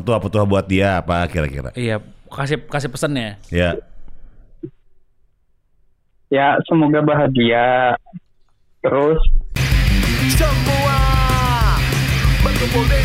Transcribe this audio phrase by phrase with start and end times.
[0.00, 1.70] petua-petua buat dia apa kira-kira?
[1.76, 2.00] Iya,
[2.32, 3.36] kasih kasih pesannya.
[3.52, 3.76] Ya.
[6.32, 8.00] Ya semoga bahagia.
[8.80, 9.20] Terus
[10.40, 11.00] Semua
[12.40, 13.00] berkumpul di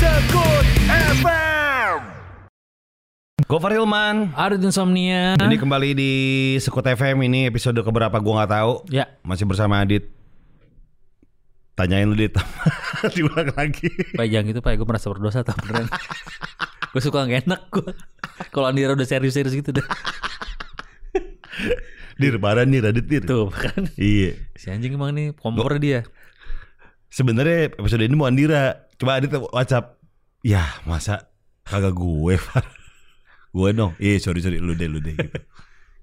[0.00, 1.98] Sekut FM.
[3.44, 4.32] Gofar Hilman.
[4.32, 5.36] Ada insomnia.
[5.36, 6.12] Ini kembali di
[6.64, 8.72] Sekut FM ini episode keberapa gua nggak tahu.
[8.88, 10.08] Ya, Masih bersama Adit.
[11.74, 12.34] Tanyain lu Dit.
[13.14, 13.90] Diulang lagi.
[14.14, 15.90] Pak jangan gitu Pak, gue merasa berdosa tau beneran.
[16.94, 17.90] gue suka gak enak gue.
[18.54, 19.86] Kalau Andira udah serius-serius gitu deh.
[22.14, 23.22] Dir, parah nih Adit Dir.
[23.26, 23.90] Tuh kan.
[23.98, 24.38] Iya.
[24.54, 26.06] Si anjing emang nih kompor dia.
[27.10, 28.86] Sebenarnya episode ini mau Andira.
[28.94, 29.98] Coba Adit WhatsApp.
[30.46, 31.34] Ya, masa
[31.66, 32.62] kagak gue, Far.
[33.54, 33.98] gue dong.
[33.98, 35.38] Iya, sorry sorry lu deh lu deh gitu.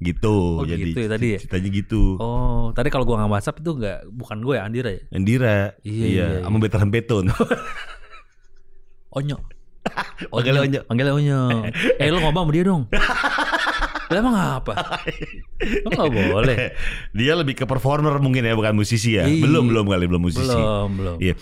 [0.01, 0.33] Gitu.
[0.33, 1.39] Oh, jadi gitu ya tadi ya?
[1.45, 2.17] ceritanya gitu.
[2.17, 5.01] Oh, tadi kalau gua nggak WhatsApp itu nggak bukan gue ya Andira ya.
[5.13, 5.57] Andira.
[5.85, 6.27] Iya, iya, iya.
[6.41, 7.29] sama veteran beton.
[9.17, 9.37] Onyo.
[10.31, 10.81] Panggilnya Onyo.
[10.87, 11.41] Panggilnya Onyo.
[12.01, 12.83] eh lu ngomong sama dia dong.
[14.11, 14.73] Lah emang apa?
[15.83, 16.59] Lu gak boleh.
[17.15, 19.27] Dia lebih ke performer mungkin ya, bukan musisi ya.
[19.27, 19.43] Iya.
[19.43, 20.47] Belum belum kali belum musisi.
[20.47, 21.17] Belum, belum.
[21.19, 21.35] Iya.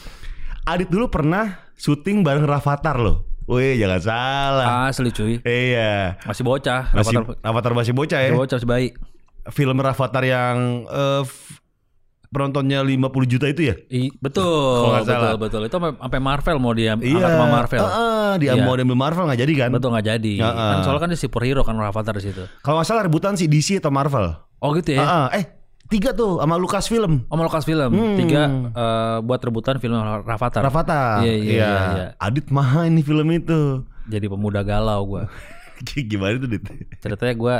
[0.65, 3.28] Adit dulu pernah syuting bareng Rafathar loh.
[3.49, 4.65] Wih, jangan salah.
[4.85, 5.41] Asli cuy.
[5.41, 6.21] Iya.
[6.21, 6.93] Masih bocah.
[6.93, 8.29] Masih Rafathar- Avatar masih bocah ya.
[8.29, 8.91] Masih bocah masih baik.
[9.49, 11.57] Film Rafathar yang eh, f-
[12.29, 12.93] penontonnya 50
[13.25, 13.75] juta itu ya?
[13.89, 15.33] I, betul, Kalau nggak betul, salah.
[15.35, 15.61] betul.
[15.65, 17.81] Itu sampai Marvel mau dia angkat sama Marvel.
[17.81, 18.61] Heeh, dia Iya.
[18.61, 19.69] mau diambil Marvel nggak jadi kan?
[19.73, 20.33] Betul nggak jadi.
[20.39, 20.69] Heeh.
[20.69, 22.45] Kan soalnya kan dia superhero kan Rafathar di situ.
[22.61, 24.29] Kalau nggak salah rebutan sih DC atau Marvel.
[24.59, 25.01] Oh gitu ya.
[25.01, 25.45] Heeh, eh
[25.89, 27.25] tiga tuh sama Lucas Film.
[27.25, 27.89] Oh Molokas film.
[27.89, 28.15] Hmm.
[28.15, 30.61] Tiga eh, buat rebutan film Rafathar.
[30.61, 31.25] Rafathar.
[31.25, 32.05] Iya, iya, iya, iya.
[32.15, 33.83] Adit mah ini film itu.
[34.05, 35.23] Jadi pemuda galau gua.
[36.09, 36.63] Gimana tuh Dit?
[36.97, 37.55] Ceritanya gua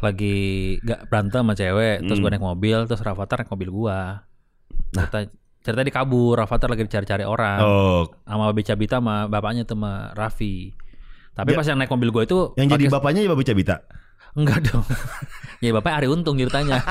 [0.00, 0.36] lagi
[0.80, 2.24] gak berantem sama cewek, terus Hmm.
[2.24, 4.24] gua naik mobil, terus Rafathar naik mobil gua.
[4.90, 5.18] Cerita
[5.60, 7.58] cerita dia kabur, Rafathar lagi dicari-cari orang.
[7.60, 10.72] Oh, Sama Babe Cabita sama bapaknya tuh sama Raffi.
[11.30, 11.56] Tapi Ya.
[11.56, 13.76] pas yang naik mobil gua itu yang jadi pakai- bapaknya ya Babu Cabita.
[14.38, 14.86] Enggak dong.
[15.58, 16.82] ya bapaknya Ari Untung ceritanya.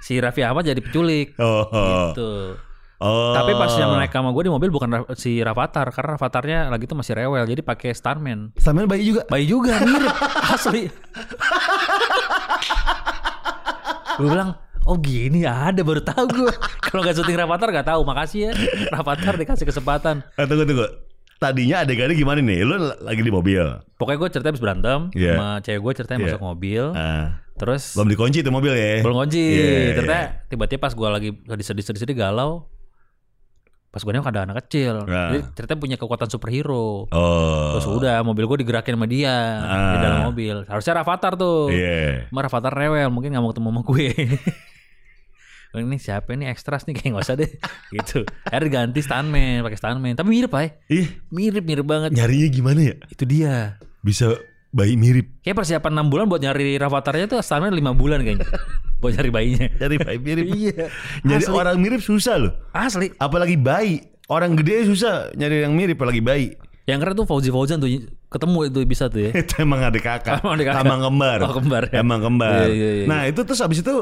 [0.00, 1.32] si Raffi Ahmad jadi penculik.
[1.36, 1.64] Oh.
[2.12, 2.56] Gitu.
[3.00, 3.32] Oh.
[3.36, 6.96] Tapi pas yang naik sama gue di mobil bukan si Rafathar karena Rafatarnya lagi itu
[6.96, 8.52] masih rewel jadi pakai stuntman.
[8.56, 9.28] Sambil bayi juga.
[9.28, 10.14] Bayi juga mirip
[10.54, 10.88] asli.
[14.14, 16.52] gue bilang Oh gini ada baru tahu gue.
[16.84, 18.04] Kalau nggak syuting Rafathar nggak tahu.
[18.04, 18.52] Makasih ya
[18.92, 20.20] Rafathar dikasih kesempatan.
[20.36, 20.84] Eh, tunggu tunggu.
[21.36, 22.60] Tadinya adegannya gimana nih?
[22.62, 23.62] Lu lagi di mobil.
[23.94, 25.32] Pokoknya gue ceritanya habis berantem Iya.
[25.34, 26.26] sama cewek gue ceritanya Iya.
[26.30, 26.84] masuk mobil.
[26.92, 28.98] Ah, Terus belum dikunci tuh mobil ya.
[29.00, 29.42] belum kunci.
[29.44, 30.28] Iya, Ternyata iya.
[30.48, 31.30] tiba-tiba pas gue lagi
[31.60, 32.66] sedih-sedih galau.
[33.88, 35.06] Pas gue nengok ada anak kecil.
[35.06, 35.30] Nah.
[35.30, 37.06] Jadi ceritanya punya kekuatan superhero.
[37.06, 37.78] Oh.
[37.78, 40.02] Terus udah mobil gue digerakin sama dia di Ah.
[40.02, 40.66] dalam mobil.
[40.66, 41.70] Harusnya Rafathar tuh.
[41.70, 42.26] Iya.
[42.26, 44.06] Cuma Rafathar rewel mungkin gak mau ketemu sama gue.
[45.78, 47.50] ini siapa ini ekstras nih kayak nggak usah deh
[47.90, 48.22] gitu.
[48.44, 50.14] Akhirnya ganti stuntman pakai stuntman.
[50.14, 50.74] Tapi mirip ay.
[50.86, 52.10] Ih, Mirip mirip banget.
[52.12, 52.94] nyarinya gimana ya?
[53.08, 53.78] Itu dia.
[54.00, 54.34] Bisa
[54.70, 55.38] bayi mirip.
[55.40, 58.46] Kayak persiapan 6 bulan buat nyari Rafatarnya tuh stuntman 5 bulan kayaknya.
[59.00, 59.66] buat nyari bayinya.
[59.78, 60.44] Nyari bayi mirip.
[60.54, 60.86] Iya.
[61.22, 61.54] Nyari Asli.
[61.54, 62.52] orang mirip susah loh.
[62.70, 63.10] Asli.
[63.16, 64.02] Apalagi bayi.
[64.26, 66.48] Orang gede susah nyari yang mirip apalagi bayi.
[66.84, 67.88] Yang keren tuh Fauzi Fauzan tuh
[68.28, 69.30] ketemu itu bisa tuh ya.
[69.32, 70.44] itu emang ada kakak.
[70.44, 70.84] Emang ada kakak.
[70.84, 71.38] Emang kembar.
[71.40, 71.92] Oh, kembar ya.
[71.96, 72.68] Emang kembar.
[72.68, 73.04] Iya, iya, iya.
[73.08, 73.94] Nah itu terus abis itu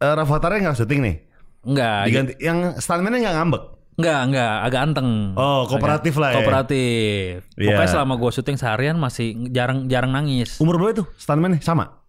[0.00, 1.16] uh, Rafathar nggak syuting nih.
[1.60, 2.00] Enggak.
[2.08, 2.32] Diganti.
[2.40, 3.64] Yang stuntman-nya nggak ngambek.
[4.00, 5.08] Enggak, enggak, agak anteng.
[5.36, 6.36] Oh, kooperatif Agak- lah ya.
[6.40, 7.34] Kooperatif.
[7.52, 7.66] Iya.
[7.68, 10.56] Pokoknya selama gue syuting seharian masih jarang jarang nangis.
[10.56, 11.60] Umur berapa tuh stuntman-nya?
[11.60, 12.00] Sama?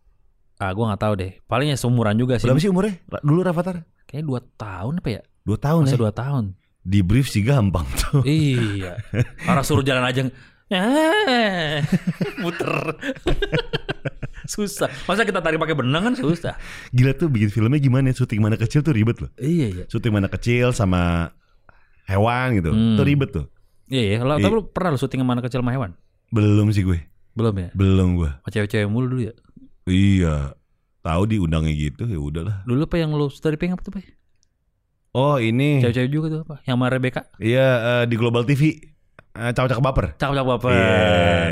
[0.55, 1.31] Ah, gue nggak tahu deh.
[1.45, 2.47] Palingnya seumuran juga sih.
[2.47, 2.95] Berapa sih umurnya?
[3.19, 3.83] Dulu Rafathar?
[4.07, 5.21] Kayaknya dua tahun apa ya?
[5.43, 5.99] Dua tahun Masa ya?
[5.99, 6.43] dua tahun.
[6.81, 8.23] Di brief sih gampang tuh.
[8.23, 8.95] iya.
[9.43, 10.21] Orang suruh jalan aja.
[10.71, 11.83] Eh,
[12.39, 12.71] muter.
[14.53, 14.89] susah.
[15.05, 16.55] Masa kita tarik pakai benang kan susah.
[16.89, 18.15] Gila tuh bikin filmnya gimana ya?
[18.17, 19.29] Syuting mana kecil tuh ribet loh.
[19.37, 19.83] Iya, iya.
[19.87, 21.33] Syuting mana kecil sama
[22.07, 22.71] hewan gitu.
[22.73, 22.97] Hmm.
[22.97, 23.45] Tuh ribet tuh.
[23.91, 24.17] Iya, iya.
[24.23, 24.47] Lo, Iya.
[24.47, 25.91] tapi lu pernah lu syuting sama anak kecil sama hewan?
[26.31, 26.99] Belum sih gue.
[27.35, 27.69] Belum ya?
[27.75, 28.31] Belum gue.
[28.47, 29.33] Cewek-cewek mulu dulu ya?
[29.85, 30.55] Iya.
[31.01, 32.61] Tahu diundangnya gitu ya udahlah.
[32.63, 34.05] Dulu apa yang lu stripping apa tuh, Pak?
[35.11, 35.83] Oh ini.
[35.83, 36.55] Cewek-cewek juga tuh apa?
[36.63, 37.21] Yang sama Rebecca?
[37.35, 38.79] Iya eh, di Global TV.
[39.31, 40.05] Eh, Cakep-cakep baper.
[40.15, 40.67] Cakep-cakep apa?
[40.71, 40.95] Iya.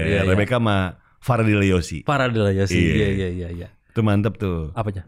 [0.08, 0.22] iya.
[0.24, 2.04] Rebecca sama Fardila Yosi.
[2.08, 2.80] Ya sih.
[2.80, 2.94] Iya.
[2.96, 3.68] Iya, iya, iya, iya.
[3.92, 4.72] Itu mantep tuh.
[4.74, 5.04] Apanya?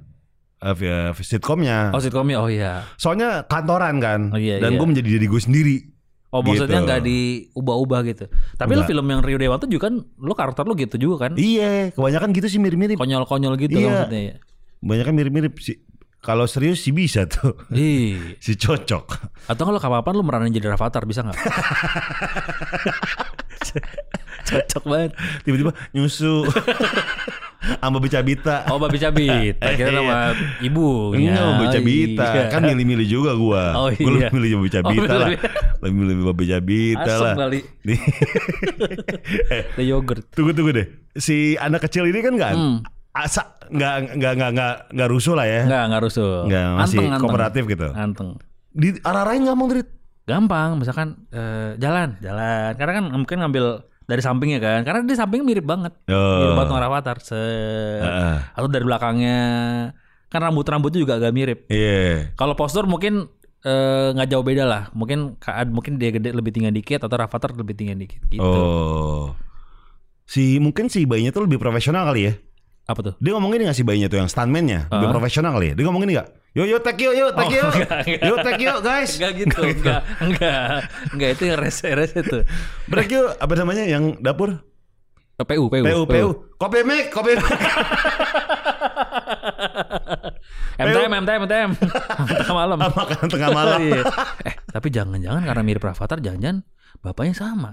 [0.62, 1.90] Eh, via- sitkomnya.
[1.90, 2.38] Oh, sitcomnya.
[2.38, 2.86] Oh iya.
[2.96, 4.30] Soalnya kantoran kan.
[4.30, 4.78] Oh, iya, Dan iya.
[4.78, 5.78] gue menjadi diri gue sendiri.
[6.32, 6.88] Oh, maksudnya Gitu.
[6.88, 8.26] nggak diubah-ubah gitu.
[8.56, 8.90] Tapi lu Nggak.
[8.94, 11.36] film yang Rio Dewanto juga kan lu karakter lu gitu juga kan?
[11.36, 12.96] Iya, kebanyakan gitu sih mirip-mirip.
[12.96, 13.88] Konyol-konyol gitu Iya.
[13.90, 14.36] maksudnya ya.
[14.80, 15.76] Kebanyakan mirip-mirip sih.
[16.22, 17.58] Kalau serius sih bisa tuh.
[17.74, 18.16] Ih.
[18.46, 19.06] si cocok.
[19.50, 21.36] Atau kalau kapan lu meranin jadi Rafathar bisa nggak?
[24.48, 25.12] Cocok banget.
[25.42, 26.50] Tiba-tiba nyusu.
[27.78, 28.66] Sama becabita.
[28.68, 29.54] Oh babi cabit.
[29.56, 31.14] Kira nama ibu.
[31.14, 32.26] Enggak, mau baca bita.
[32.28, 32.44] Iya.
[32.50, 33.64] Kan milih-milih juga gua.
[33.78, 34.28] Oh, Gua iya.
[34.28, 35.28] lebih milih baca Oh, bita lah.
[35.84, 37.36] milih- lebih babe jabita Asem lah.
[37.38, 37.60] kali.
[37.86, 38.00] Nih.
[39.72, 40.26] Ada yogurt.
[40.32, 40.88] tunggu tunggu deh.
[41.14, 42.78] Si anak kecil ini kan nggak Hmm.
[43.12, 45.62] asa nggak nggak nggak nggak nggak rusuh lah ya.
[45.64, 46.32] Enggak, enggak rusuh.
[46.48, 47.88] Nggak, masih kooperatif gitu.
[47.94, 48.30] Anteng.
[48.72, 49.90] Di arah-arahin nggak mau Drit?
[50.26, 52.72] Gampang, misalkan eh, jalan, jalan.
[52.78, 53.66] Karena kan mungkin ngambil
[54.06, 54.80] dari sampingnya kan.
[54.86, 55.94] Karena di sampingnya mirip banget.
[56.08, 56.40] Oh.
[56.46, 57.18] Mirip banget sama Rafathar.
[57.20, 57.42] Se
[58.00, 58.36] Heeh.
[58.54, 59.40] atau dari belakangnya.
[60.32, 61.60] Kan rambut-rambutnya juga agak mirip.
[61.68, 62.32] Iya.
[62.36, 63.28] Kalau postur mungkin
[63.62, 64.84] eh, nggak jauh beda lah.
[64.94, 68.42] Mungkin mungkin dia gede lebih tinggi dikit atau Rafathar lebih tinggi dikit gitu.
[68.44, 69.36] Oh.
[70.24, 72.34] Si mungkin si bayinya tuh lebih profesional kali ya.
[72.88, 73.14] Apa tuh?
[73.20, 75.14] Dia ngomongin nggak si bayinya tuh yang stuntman-nya lebih Ah.
[75.14, 75.74] profesional kali ya.
[75.76, 76.28] Dia ngomongin nggak?
[76.52, 77.64] Yo yo tag yo yo Oh, yo.
[77.64, 78.28] enggak, enggak.
[78.28, 79.16] Yo tag yo guys.
[79.16, 80.64] Enggak gitu, enggak, enggak,
[81.16, 82.44] enggak itu yang rese rese tuh.
[82.92, 84.60] Break yuk apa namanya yang dapur?
[85.42, 86.30] PU, PU, PU PU.
[86.60, 87.50] Kopi mic, kopi mic.
[90.78, 91.72] MTM, MTM, MTM.
[92.28, 92.78] Tengah malam.
[92.78, 93.80] Makan tengah malam.
[93.82, 94.04] Iya.
[94.46, 96.62] eh, tapi jangan-jangan karena mirip Rafathar, jangan-jangan
[97.02, 97.72] bapaknya sama.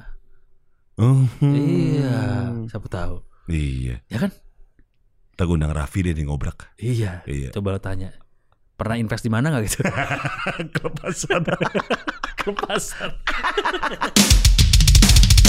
[0.98, 1.24] Oh.
[1.40, 3.22] Iya, siapa tahu.
[3.48, 4.00] Iya.
[4.08, 4.30] Ya kan?
[5.32, 6.74] Kita undang Raffi deh nih ngobrak.
[6.80, 7.22] Iya.
[7.24, 7.48] Iya.
[7.54, 8.10] Coba lo tanya.
[8.78, 9.82] Pernah invest di mana nggak gitu?
[10.78, 11.42] Kelepasan.
[12.38, 13.10] Ke pasar.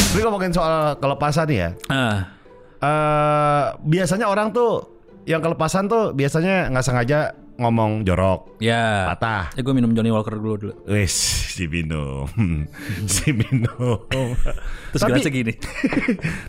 [0.10, 1.70] Tapi ngomongin soal kelepasan nih ya.
[1.94, 2.18] Ah,
[2.82, 4.82] eh biasanya orang tuh
[5.30, 9.14] yang kelepasan tuh biasanya nggak sengaja ngomong jorok, ya.
[9.14, 9.54] patah.
[9.54, 10.74] Ya gue minum Johnny Walker dulu dulu.
[10.90, 11.14] Wis,
[11.54, 12.26] si minum.
[13.14, 14.10] si minum.
[14.10, 15.54] Terus Tapi- gelasnya gini.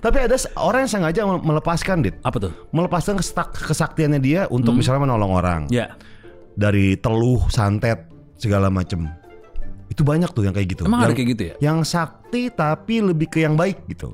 [0.00, 2.17] Tapi ada orang yang sengaja melepaskan, Dit.
[2.25, 2.53] Apa tuh?
[2.73, 3.21] Melepaskan
[3.53, 5.61] kesaktiannya dia untuk misalnya menolong orang.
[5.69, 5.93] Ya.
[6.61, 8.05] Dari teluh, santet,
[8.37, 9.09] segala macem.
[9.89, 10.83] Itu banyak tuh yang kayak gitu.
[10.85, 11.55] Emang ada yang, kayak gitu ya?
[11.59, 14.12] yang sakti tapi lebih ke yang baik gitu.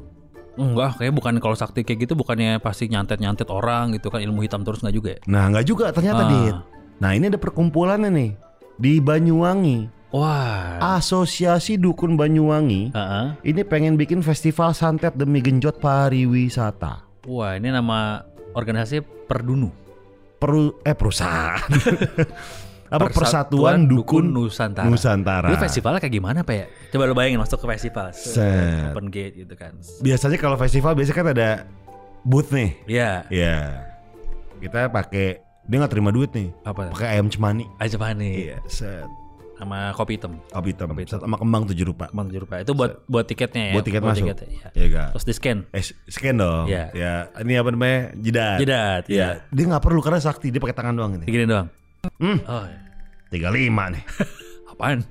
[0.56, 4.64] Enggak, kayak bukan kalau sakti kayak gitu bukannya pasti nyantet-nyantet orang gitu kan ilmu hitam
[4.64, 5.20] terus nggak juga ya?
[5.28, 6.30] Nah, nggak juga ternyata, Ah.
[6.32, 6.56] Dit.
[6.96, 8.30] Nah, ini ada perkumpulannya nih
[8.80, 9.92] di Banyuwangi.
[10.16, 10.80] Wah.
[10.96, 13.26] Asosiasi Dukun Banyuwangi Heeh.
[13.44, 17.04] ini pengen bikin festival santet demi genjot pariwisata.
[17.28, 18.24] Wah, ini nama
[18.56, 19.68] organisasi Perdunu.
[20.36, 21.60] Peru eh perusahaan.
[22.86, 24.86] Apa Persatuan Persatuan Dukun, Nusantara.
[24.86, 25.48] Nusantara.
[25.50, 26.66] Ini festivalnya kayak gimana Pak ya?
[26.94, 28.14] Coba lo bayangin masuk ke festival.
[28.14, 28.94] Set.
[28.94, 29.74] Open gate gitu kan.
[30.06, 31.48] Biasanya kalau festival biasanya kan ada
[32.22, 32.70] booth nih.
[32.86, 33.10] Iya.
[33.26, 33.58] Iya.
[34.62, 36.54] Kita pakai dia nggak terima duit nih.
[36.62, 36.94] Apa?
[36.94, 37.66] Pakai ayam cemani.
[37.82, 38.54] Aja nih.
[38.54, 39.25] Iya, set.
[39.56, 40.36] Sama kopi hitam.
[40.52, 40.92] Kopi hitam.
[40.92, 41.18] Kopi hitam.
[41.24, 42.12] Sama kembang tujuh rupa.
[42.12, 42.68] Kemang jeruk Pak.
[42.68, 43.74] Itu buat buat tiketnya ya.
[43.80, 44.28] Buat tiket masuk.
[44.28, 44.86] tiketnya, iya.
[44.92, 45.08] Gak?
[45.16, 45.58] Terus di scan.
[45.72, 46.68] Eh, scan dong.
[46.68, 46.84] Iya.
[46.92, 48.12] Ya, ini apa namanya?
[48.20, 48.58] Jidat.
[48.60, 49.02] Jedat.
[49.08, 49.16] Iya.
[49.16, 49.28] Iya.
[49.48, 51.24] Dia nggak perlu karena sakti dia pakai tangan doang ini.
[51.24, 51.72] Begini doang.
[52.20, 52.38] Hmm.
[52.44, 52.78] Oh, iya.
[53.32, 54.04] 35 nih.
[54.76, 55.00] apaan?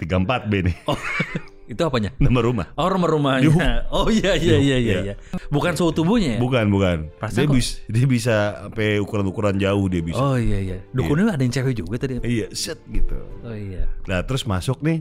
[0.00, 0.76] 34 B nih.
[0.88, 0.96] Oh,
[1.72, 2.12] itu apanya?
[2.16, 2.66] Nomor rumah.
[2.76, 3.88] Oh rumah-rumahnya.
[3.88, 4.76] Oh iya iya iya iya.
[4.78, 4.96] Iya.
[5.02, 5.14] iya.
[5.48, 6.38] Bukan suhu tubuhnya ya?
[6.38, 7.08] Bukan, bukan.
[7.16, 10.16] Perasaan Dia kok- bisa dia bisa sampai ukuran-ukuran jauh dia bisa.
[10.16, 10.78] Oh iya iya.
[10.90, 12.20] Dukunnya ada yang cewek juga tadi.
[12.20, 13.16] Iya, set gitu.
[13.40, 13.88] Oh iya.
[14.04, 15.00] Nah, terus masuk nih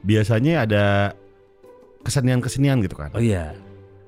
[0.00, 0.84] biasanya ada
[2.02, 3.10] kesenian-kesenian gitu kan.
[3.12, 3.54] Oh iya.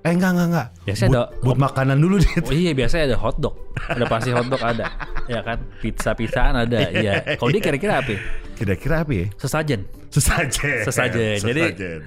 [0.05, 0.69] Eh enggak enggak enggak.
[0.85, 2.33] Biasanya Buat- ada- buat makanan dulu deh.
[2.45, 3.55] Oh iya biasanya ada hotdog.
[3.89, 4.87] Ada pasti hotdog ada.
[5.25, 5.57] Ya kan?
[5.81, 6.85] Pizza-pizzaan ada.
[6.85, 7.41] Iya.
[7.41, 8.13] Kalau dia kira-kira apa?
[8.55, 9.27] Kira-kira apa ya?
[9.37, 9.81] Sesajen.
[10.09, 10.87] Sesajen.
[10.87, 11.39] Sesajen.
[11.43, 11.63] Jadi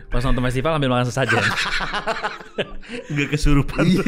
[0.08, 1.38] pas nonton festival ambil makan sesajen.
[3.12, 4.06] Enggak kesurupan tuh.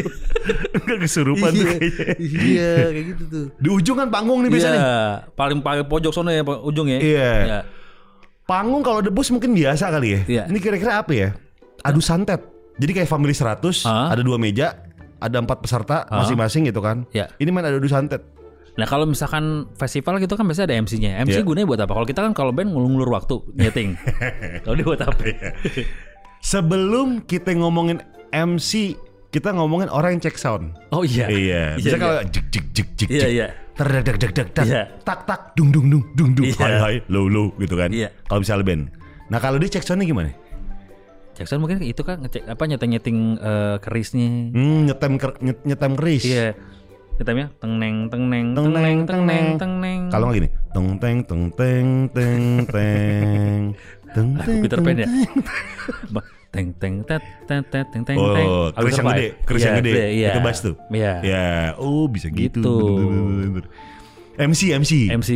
[0.79, 2.05] Enggak kesurupan tuh kayaknya.
[2.23, 3.45] iya, kayak gitu tuh.
[3.59, 4.79] Di ujung kan panggung nih biasanya.
[4.79, 4.95] Iya,
[5.35, 6.99] paling paling pojok sana ya ujung ya.
[6.99, 7.31] Iya.
[7.43, 7.59] Iya.
[8.47, 10.21] Panggung kalau debus mungkin biasa kali ya.
[10.25, 10.43] Iya.
[10.47, 11.29] Ini kira-kira apa ya?
[11.83, 12.39] Adu santet.
[12.79, 14.07] Jadi kayak family 100, Ah.
[14.15, 14.79] ada dua meja,
[15.19, 17.03] ada empat peserta masing-masing gitu kan.
[17.11, 17.27] Iya.
[17.35, 18.23] Ini main adu santet.
[18.75, 21.11] Nah kalau misalkan festival gitu kan biasanya ada MC-nya.
[21.23, 21.43] MC Iya.
[21.43, 21.91] gunanya buat apa?
[21.91, 23.97] Kalau kita kan kalau band ngulur-ngulur waktu nyeting.
[24.63, 25.21] kalau dia buat apa?
[26.39, 27.99] Sebelum kita ngomongin
[28.29, 28.95] MC,
[29.29, 30.71] kita ngomongin orang yang cek sound.
[30.89, 31.27] Oh iya.
[31.27, 31.63] Iya.
[31.75, 31.99] Bisa iya.
[31.99, 33.47] kalau jek jek jek jek Iya iya.
[33.75, 34.65] Terdak dak dak dak dak.
[34.65, 34.81] Iya.
[35.03, 36.45] Tak tak dung dung dung dung dung.
[36.47, 36.55] Iya.
[36.57, 37.91] Hai hai low low gitu kan.
[37.91, 38.11] Iya.
[38.25, 38.83] Kalau misalnya band.
[39.27, 40.31] Nah kalau dia cek soundnya gimana?
[41.31, 44.51] Jackson mungkin itu kan ngecek apa nyeting-nyeting eh, kerisnya.
[44.51, 46.23] Hmm, nyetem ker- nyet- nyetem keris.
[46.27, 46.51] Iya.
[47.19, 49.99] Nyetemnya teng neng teng neng Teng neng teng neng teng neng.
[50.07, 53.59] Kalau nggak gini, teng teng teng teng teng teng
[54.15, 55.03] teng teng Peter Pan ya.
[55.03, 56.23] teng.
[56.49, 58.47] Teng teng tet tet tet teng teng Oh, teng.
[58.79, 59.91] keris yang gede, keris yang gede.
[60.15, 60.29] Iya.
[60.31, 60.75] Itu bass tuh.
[60.89, 61.13] Iya.
[61.21, 61.45] Ya,
[61.75, 62.63] oh bisa gitu.
[62.63, 63.67] Gitu.
[64.39, 64.91] MC MC.
[65.11, 65.31] MC.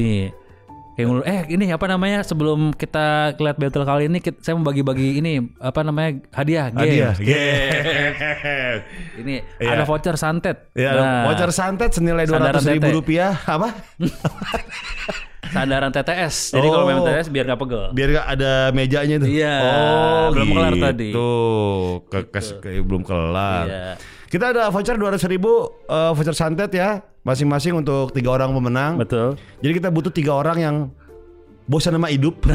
[0.93, 4.61] Kayak ngulur, eh ini apa namanya sebelum kita lihat battle kali ini kita, saya mau
[4.63, 6.77] bagi-bagi ini apa namanya hadiah game.
[6.79, 7.13] Hadiah.
[7.17, 8.75] Yeah.
[9.19, 9.69] Ini Iya.
[9.71, 10.69] ada voucher santet.
[10.71, 12.93] Ya, Nah, voucher santet senilai dua ratus ribu tete.
[12.93, 13.33] rupiah.
[13.39, 13.73] Apa?
[15.49, 16.35] sandaran TTS.
[16.51, 16.87] Jadi kalau Oh.
[16.87, 17.83] main TTS biar nggak pegel.
[17.91, 19.29] Biar nggak ada mejanya tuh.
[19.29, 20.55] Iya, Oh, belum gitu.
[20.55, 21.09] kelar tadi.
[22.03, 23.65] Ke, ke- ke- belum kelar.
[23.65, 23.85] Iya.
[24.27, 25.51] Kita ada voucher dua ratus ribu
[25.83, 28.99] eh, voucher santet ya, masing-masing untuk tiga orang pemenang.
[28.99, 29.39] Betul.
[29.59, 30.75] Jadi kita butuh tiga orang yang
[31.65, 32.43] bosan sama hidup.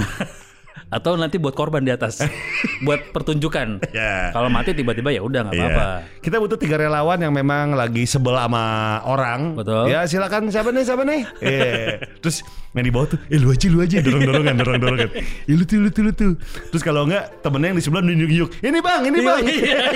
[0.88, 2.24] Atau nanti buat korban di atas,
[2.86, 3.84] buat pertunjukan.
[3.92, 4.32] Ya.
[4.32, 5.64] Kalau mati tiba-tiba ya udah nggak Iya.
[5.68, 5.86] apa-apa.
[6.24, 8.64] Kita butuh tiga relawan yang memang lagi sebel sama
[9.04, 9.52] orang.
[9.52, 9.92] Betul.
[9.92, 11.28] Ya silakan siapa nih siapa nih.
[11.44, 12.08] Iya.
[12.24, 12.40] Terus
[12.72, 15.08] yang di bawah tuh, eh lu aja lu aja dorong dorongan dorong dorongan.
[15.44, 16.32] Eh lu tuh lu tuh lu tuh.
[16.72, 18.50] Terus kalau enggak temennya yang di sebelah nunjuk nunjuk.
[18.56, 19.40] Ini bang, ini bang.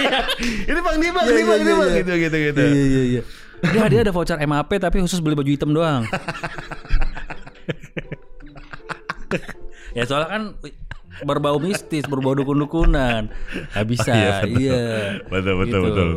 [0.77, 1.89] ini bang, ini bang, Iya, ini bang, iya, ini iya, bang.
[1.89, 2.01] iya.
[2.05, 2.63] Gitu gitu gitu.
[2.69, 3.23] Iya iya iya.
[3.63, 6.03] Dia dia ada voucher MAP tapi khusus beli baju hitam doang.
[9.93, 10.43] ya soalnya kan
[11.23, 13.31] berbau mistis, berbau dukun-dukunan.
[13.71, 14.11] Gak bisa.
[14.11, 14.59] Oh, iya, betul.
[14.59, 14.83] iya.
[15.25, 15.87] Betul betul Gitu.
[15.87, 16.09] betul.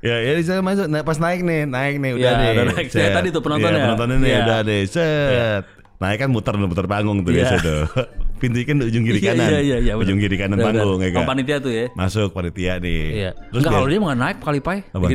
[0.00, 0.88] Ya, ya saya masuk.
[0.88, 2.50] Nah, pas naik nih, naik nih, udah Ya, nih.
[2.50, 2.86] udah naik.
[2.88, 3.04] Set.
[3.04, 3.76] Ya, tadi tuh penontonnya.
[3.76, 4.40] Iya, penontonnya nih, Iya.
[4.40, 4.82] udah deh.
[4.88, 5.62] Set.
[6.00, 7.44] Naik kan muter muter panggung tuh Iya.
[7.44, 7.82] biasa tuh.
[8.40, 9.52] Pintu kan ujung kiri kanan.
[9.52, 11.04] iya, iya, iya, ujung kiri kanan Benar, panggung benar.
[11.04, 11.20] ya kan.
[11.20, 11.86] Sama panitia tuh ya.
[11.92, 13.02] Masuk panitia nih.
[13.12, 13.30] Iya.
[13.52, 15.06] Terus Enggak kalau dia nggak naik kali pai, Apa?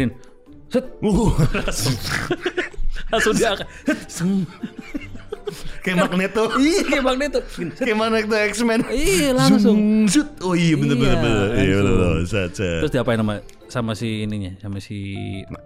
[0.75, 1.31] Set, Uh,
[3.15, 3.55] langsung dia
[5.85, 6.43] kayak Magneto.
[6.57, 7.43] Iya kayak magnet tuh.
[7.77, 8.81] kayak Magneto X-Men.
[8.89, 10.09] Iya, langsung.
[10.09, 10.27] Zoom.
[10.41, 11.47] Oh iya bener bener Iya, bener.
[11.55, 12.49] Iya langsung.
[12.49, 12.79] bener.
[12.81, 13.33] Terus diapain nama
[13.69, 14.97] sama si ininya, sama si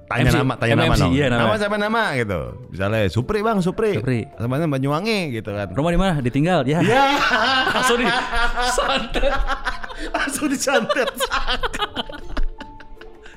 [0.05, 1.11] tanya MC, nama, tanya nama MC, dong.
[1.15, 1.41] Iya, nama.
[1.41, 2.39] nama siapa nama gitu.
[2.69, 3.91] Misalnya Supri bang, Supri.
[3.97, 4.19] Supri.
[4.37, 5.67] Namanya Banyuwangi gitu kan.
[5.71, 6.13] Rumah di mana?
[6.19, 6.67] Ditinggal.
[6.67, 6.83] Ya.
[6.83, 7.03] Ya,
[7.71, 8.05] Langsung di
[8.77, 9.33] santet
[10.11, 11.09] langsung disantet.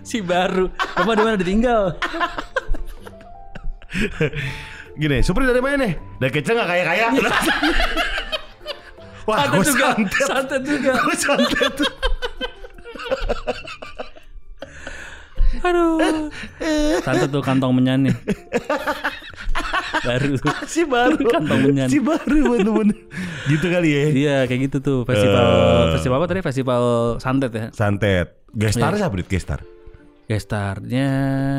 [0.03, 0.67] si baru.
[0.95, 1.83] Rumah di mana ditinggal?
[4.95, 5.93] Gini, Supri dari mana nih?
[6.19, 7.07] Dari kecil gak kaya kaya.
[9.23, 10.27] Wah, gue juga santet.
[10.27, 10.93] santet juga.
[10.99, 11.75] Gue santet.
[15.63, 16.27] Aduh.
[17.01, 18.17] Santet tuh kantong menyan nih.
[20.03, 20.35] Baru.
[20.67, 21.23] Si baru.
[21.23, 21.87] Kantong menyan.
[21.87, 22.99] Si baru bener-bener.
[23.47, 24.05] gitu kali ya.
[24.11, 25.93] Iya kayak gitu tuh festival Eh.
[25.95, 26.83] festival apa tadi festival
[27.19, 27.67] santet ya.
[27.71, 28.43] Santet.
[28.53, 29.07] Gestar Iya.
[29.07, 29.29] siapa Dit?
[29.31, 29.61] Gestar?
[30.31, 31.09] Gestarnya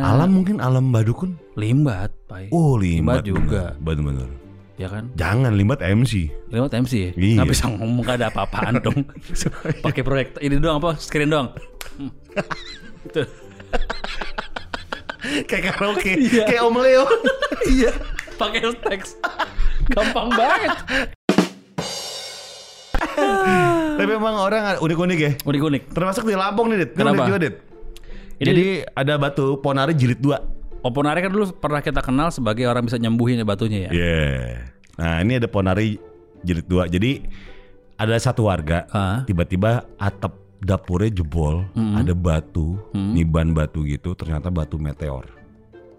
[0.07, 1.35] Alam mungkin Alam Badukun.
[1.59, 2.47] Limbat, Pai.
[2.49, 3.75] Oh, Limbat, juga.
[3.83, 4.31] Bener-bener.
[4.79, 5.11] Ya kan?
[5.19, 6.31] Jangan Limbat MC.
[6.49, 7.11] Limbat MC ya?
[7.13, 7.35] Iya.
[7.43, 9.03] Nggak bisa ngomong gak ada apa-apaan dong.
[9.85, 10.95] Pakai proyek ini doang apa?
[10.97, 11.51] Screen doang.
[11.99, 12.09] Hmm.
[13.11, 13.27] Tuh.
[15.45, 16.15] kayak karaoke.
[16.15, 16.43] Iya.
[16.47, 17.03] Kayak Om Leo.
[17.75, 17.91] iya.
[18.39, 19.19] Pakai teks.
[19.91, 20.71] Gampang banget.
[23.93, 25.31] Tapi memang orang unik-unik ya.
[25.43, 25.81] Unik-unik.
[25.93, 26.91] Termasuk di Lampung nih, Dit.
[26.97, 27.27] Kenapa?
[27.27, 27.55] unik juga, Dit.
[28.35, 30.37] Ini- Jadi ada batu Ponari jilid 2.
[30.81, 33.89] Oponare kan dulu pernah kita kenal sebagai orang bisa nyembuhin ya batunya ya.
[33.89, 34.27] Iya.
[34.93, 35.95] Nah, ini ada Ponari
[36.41, 36.87] jilid 2.
[36.87, 37.23] Jadi
[37.95, 39.23] ada satu warga Ah.
[39.23, 45.27] tiba-tiba atap dapurnya jebol, ada batu, niban batu gitu, ternyata batu meteor.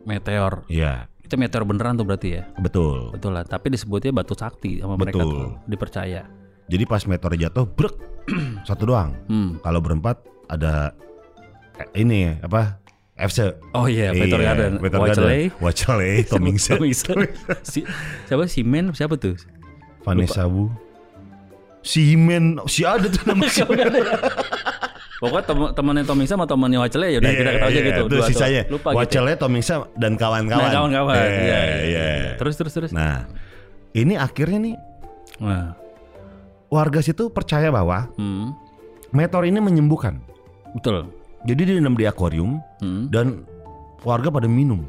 [0.03, 0.65] Meteor.
[0.69, 2.43] Iya, Itu meteor beneran tuh berarti ya.
[2.59, 3.09] betul.
[3.11, 3.43] Betul lah.
[3.43, 5.33] Tapi disebutnya batu sakti sama mereka Betul.
[5.33, 5.49] tuh.
[5.65, 6.29] Dipercaya.
[6.67, 7.97] Jadi pas meteor jatuh, brek,
[8.69, 9.17] satu doang.
[9.27, 9.57] Hmm.
[9.61, 10.93] Kalau berempat ada
[11.95, 12.79] ini apa?
[13.15, 13.55] FC.
[13.71, 14.83] Oh iya, Garden.
[14.83, 15.27] Meteor Wacele.
[15.31, 15.63] Garden.
[15.63, 17.15] Wacele, Tomingse, Tomingse.
[17.63, 17.81] si,
[18.27, 18.51] siapa?
[18.51, 19.39] Simen siapa tuh?
[20.03, 20.67] Vanessa Wu.
[21.85, 23.87] Simen, si ada tuh nama si ya.
[25.23, 28.01] Pokoknya tem temannya Tomingse sama temannya Wacele ya udah kita ketahui aja gitu.
[28.03, 28.27] Itu tuh.
[28.27, 28.63] sisanya.
[28.67, 28.99] Lupa gitu.
[28.99, 30.67] Wacele, Tomingse dan kawan-kawan.
[30.67, 31.15] Nah, kawan-kawan.
[31.15, 32.33] Iya, Iya, iya, iya.
[32.35, 32.91] Terus terus terus.
[32.91, 33.31] Nah,
[33.95, 34.75] ini akhirnya nih
[35.39, 35.75] Nah,
[36.71, 38.55] warga situ percaya bahwa hmm,
[39.15, 40.19] meteor ini menyembuhkan.
[40.75, 41.11] betul.
[41.45, 43.09] Jadi direndam di akuarium Hmm.
[43.09, 43.45] dan
[44.01, 44.81] warga pada minum.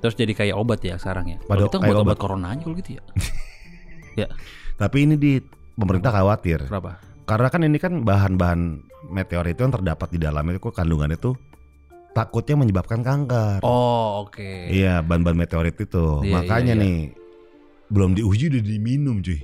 [0.00, 1.38] Terus jadi kayak obat ya sekarang ya.
[1.42, 2.18] Pada- kita buat obat obat.
[2.18, 3.02] corona aja kalau gitu ya.
[4.20, 4.28] ya,
[4.76, 5.32] Tapi ini di
[5.74, 6.96] pemerintah khawatir berapa?
[7.22, 8.60] karena kan ini kan bahan-bahan
[9.06, 11.32] meteor itu yang terdapat di dalamnya itu kok kandungannya itu
[12.10, 13.62] takutnya menyebabkan kanker.
[13.62, 14.66] Oh, oke.
[14.66, 16.20] Iya, bahan-bahan meteorit itu.
[16.20, 16.82] Iya, Makanya iya, iya.
[16.82, 16.96] nih
[17.86, 19.40] belum diuji udah diminum, cuy.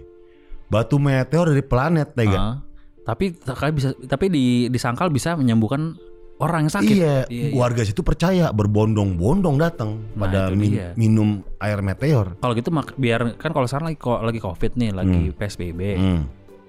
[0.66, 2.34] Batu meteor dari planet, tega.
[2.34, 2.56] Ah,
[3.04, 5.94] tapi tapi bisa tapi di disangkal bisa menyembuhkan
[6.36, 6.92] orang yang sakit.
[6.92, 7.52] Iya, Iya, iya.
[7.52, 10.88] warga situ percaya berbondong-bondong datang Nah, pada min- dia.
[10.94, 12.36] minum air meteor.
[12.36, 16.20] Kalau gitu biar kan kalau sekarang lagi ko- lagi covid nih, lagi PSBB, Hmm.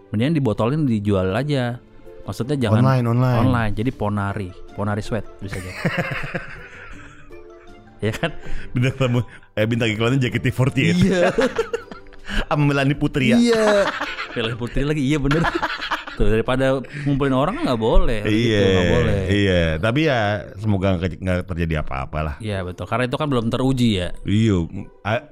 [0.09, 1.77] mendingan dibotolin dijual aja.
[2.23, 3.39] Maksudnya jangan Online, online.
[3.41, 3.71] online.
[3.73, 5.71] Jadi ponari, ponari sweat bisa aja.
[8.01, 8.31] ya kan?
[8.71, 9.19] Bintang tamu,
[9.53, 10.95] eh bintang iklannya JKT48.
[10.97, 11.21] Iya.
[12.47, 13.37] Sama Melani Putri ya.
[13.39, 13.67] Iya.
[14.35, 15.41] Pilih putri lagi, iya bener.
[16.17, 18.25] Tuh daripada ngumpulin orang nggak boleh.
[18.25, 19.17] gitu, Iya, nggak boleh.
[19.29, 19.61] iya.
[19.77, 20.19] Tapi ya
[20.57, 22.35] semoga nggak terjadi apa-apa lah.
[22.41, 22.89] Iya betul.
[22.89, 24.09] Karena itu kan belum teruji ya.
[24.25, 24.65] Iya,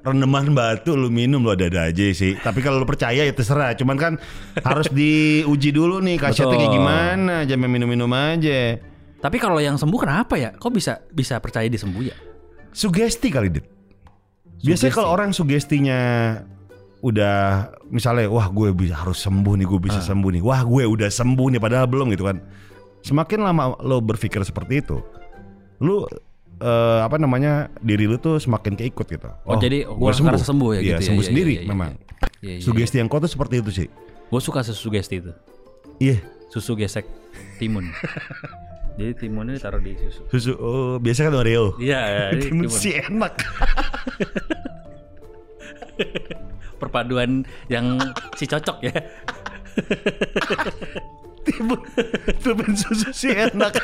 [0.06, 2.38] rendaman batu lu minum lu ada-ada aja sih.
[2.38, 3.74] Tapi kalau lu percaya ya terserah.
[3.74, 4.14] Cuman kan
[4.62, 7.36] harus diuji dulu nih khasiatnya kayak gimana.
[7.44, 8.78] Jangan minum-minum aja.
[9.18, 10.54] Tapi kalau yang sembuh kenapa ya?
[10.54, 12.14] Kok bisa bisa percaya disembuh ya?
[12.70, 13.66] Sugesti kali, Dit.
[14.62, 15.98] Biasanya kalau orang sugestinya
[17.06, 17.36] udah
[17.86, 20.06] misalnya wah gue bisa harus sembuh nih, gue bisa Ah.
[20.06, 20.42] sembuh nih.
[20.42, 22.42] Wah, gue udah sembuh nih padahal belum gitu kan.
[23.00, 24.98] Semakin lama lo berpikir seperti itu,
[25.78, 26.02] lu
[26.56, 29.30] eh, apa namanya diri lu tuh semakin keikut gitu.
[29.44, 31.90] Oh, jadi gua ngerasa sembuh ya Iya, gitu ya, sembuh iya, sendiri iya, iya, memang.
[32.42, 33.88] Iya, iya, Sugesti yang kuat tuh seperti itu sih.
[34.26, 35.32] Gue suka susu sugesti itu.
[36.00, 36.18] Iya.
[36.50, 37.06] Susu gesek
[37.60, 37.92] timun.
[38.98, 40.22] Jadi timunnya ditaruh di susu.
[40.32, 41.76] Susu oh biasa kan Oreo.
[41.78, 42.80] Iya, ini Timun timun.
[42.80, 43.34] sih enak.
[46.96, 48.00] Perpaduan yang
[48.40, 48.96] si cocok ya.
[51.44, 51.76] timun
[52.40, 53.76] timun susu sih enak.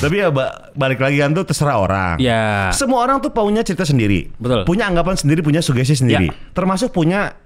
[0.00, 2.16] Tapi ya ba- balik lagi kan tuh terserah orang.
[2.16, 2.72] Ya.
[2.72, 4.32] Semua orang tuh punya cerita sendiri.
[4.40, 4.64] Betul.
[4.64, 6.32] Punya anggapan sendiri, punya sugesti sendiri.
[6.56, 7.36] Termasuk punya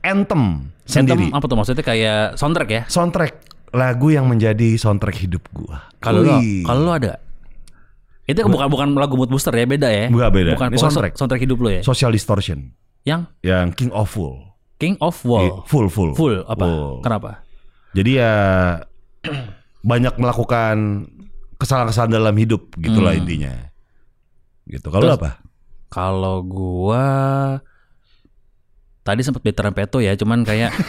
[0.00, 1.28] anthem sendiri.
[1.28, 2.82] Anthem apa tuh maksudnya kayak soundtrack ya?
[2.88, 3.32] Soundtrack
[3.76, 5.92] lagu yang menjadi soundtrack hidup gua.
[6.00, 7.20] Kalau lo, kalau lo ada?
[8.24, 10.06] Itu bukan bukan lagu mood booster ya, beda ya?
[10.08, 10.50] Bukan, beda.
[10.56, 11.12] Bukan Ini soundtrack.
[11.18, 11.82] soundtrack hidup lo ya.
[11.82, 14.36] Social Distortion Yang yang King of Full.
[14.76, 15.64] King of Wall.
[15.68, 16.12] Full full.
[16.16, 16.64] Full apa?
[16.64, 17.04] Full.
[17.04, 17.30] Kenapa?
[17.92, 18.32] Jadi ya
[19.90, 21.04] banyak melakukan
[21.56, 23.20] kesalahan-kesalahan dalam hidup gitulah Hmm.
[23.20, 23.54] intinya.
[24.64, 24.86] Gitu.
[24.86, 25.40] Kalau apa?
[25.90, 27.04] Kalau gua
[29.00, 30.70] tadi sempat veteran peto ya, cuman kayak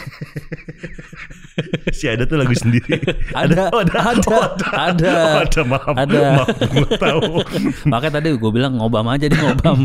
[1.92, 2.96] Si ada tuh lagu sendiri.
[3.34, 4.36] ada, Oh, ada, ada,
[4.72, 5.94] ada, Oh, ada maaf.
[5.98, 6.20] Ada.
[6.38, 6.48] Maaf,
[6.96, 7.20] tahu.
[7.92, 9.84] Makanya tadi gue bilang ngobam aja di ngobam.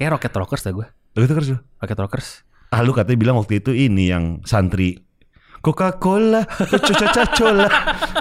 [0.00, 0.86] Kayak Rocket Rockers dah gue.
[1.12, 1.58] Itu terus lu.
[1.76, 2.28] Rocket Rockers.
[2.72, 4.96] Ah lu katanya bilang waktu itu ini yang santri
[5.60, 7.68] Coca-Cola, Coca-Cola,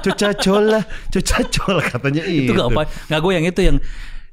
[0.04, 2.84] Coca-Cola, Coca-Cola katanya Itu gak apa?
[3.08, 3.78] Nggak gue yang itu yang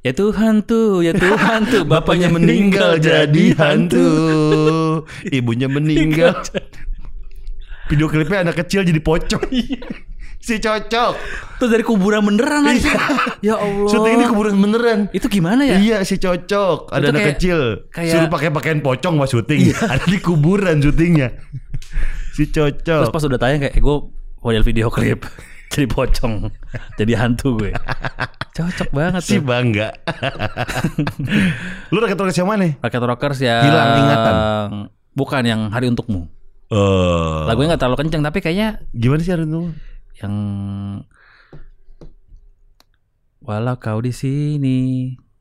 [0.02, 4.10] ya Tuhan tuh, ya Tuhan tuh, Bapaknya meninggal jadi hantu,
[5.30, 6.34] ibunya meninggal.
[7.86, 9.46] Video klipnya anak kecil jadi pocong.
[10.46, 11.12] Si cocok.
[11.58, 12.86] Terus dari kuburan beneran lagi.
[13.42, 13.90] ya Allah.
[13.90, 14.98] Syuting ini kuburan beneran.
[15.10, 15.76] Itu gimana ya?
[15.76, 16.86] Iya si cocok.
[16.88, 17.58] Ada Itu anak kayak- kecil.
[17.90, 19.74] kayak- Suruh pakai pakaian pocong mas syuting.
[19.74, 21.34] Ada di kuburan syutingnya.
[22.30, 23.10] si Terus cocok.
[23.10, 23.96] pas udah tayang kayak eh, gue
[24.38, 25.24] model video klip
[25.72, 26.46] jadi pocong,
[26.94, 27.72] jadi hantu gue.
[28.52, 29.40] Cocok banget Si sih.
[29.42, 29.90] bangga.
[31.88, 32.76] Lu rakyat rakyat yang mana?
[32.78, 34.34] Rocket Rockers yang Hilang ingatan.
[35.12, 36.28] Bukan yang Hari Untukmu.
[36.66, 39.70] Eh, Lagunya nggak terlalu kenceng tapi kayaknya gimana sih hari itu?
[40.16, 40.34] Yang
[43.38, 44.78] walau kau di sini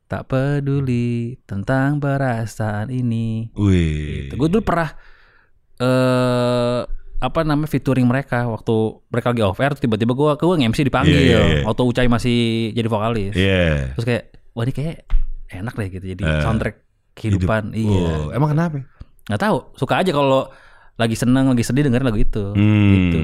[0.06, 3.50] tak peduli tentang perasaan ini.
[3.52, 4.30] Wih.
[4.30, 4.94] Gue dulu pernah
[5.76, 6.80] eh
[7.16, 8.74] apa namanya featuring mereka waktu
[9.08, 11.60] mereka lagi off air tiba-tiba gue ke MC dipanggil Iya, iya, iya.
[11.64, 12.38] waktu Ucai masih
[12.70, 13.32] jadi vokalis.
[13.34, 13.92] Iya.
[13.92, 14.96] Terus kayak wah ini kayak
[15.48, 16.76] enak deh gitu jadi Eh, soundtrack
[17.12, 17.72] kehidupan.
[17.72, 17.90] Hidup.
[17.90, 18.12] Iya.
[18.20, 18.78] Oh, emang kenapa?
[19.26, 20.46] nggak tahu suka aja kalau
[20.94, 22.92] lagi seneng lagi sedih dengerin lagu itu Hmm.
[22.94, 23.18] gitu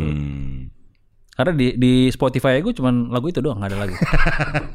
[1.43, 3.97] karena di di Spotify gue cuman lagu itu doang nggak ada lagi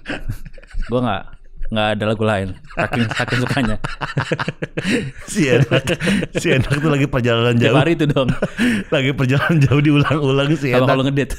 [0.91, 1.23] gue nggak
[1.67, 3.75] nggak ada lagu lain saking saking sukanya
[5.31, 5.83] si enak,
[6.35, 8.27] si enak tuh lagi perjalanan tiap jauh, hari itu dong
[8.95, 10.83] lagi perjalanan jauh diulang-ulang si enak.
[10.83, 11.31] kalau ngedit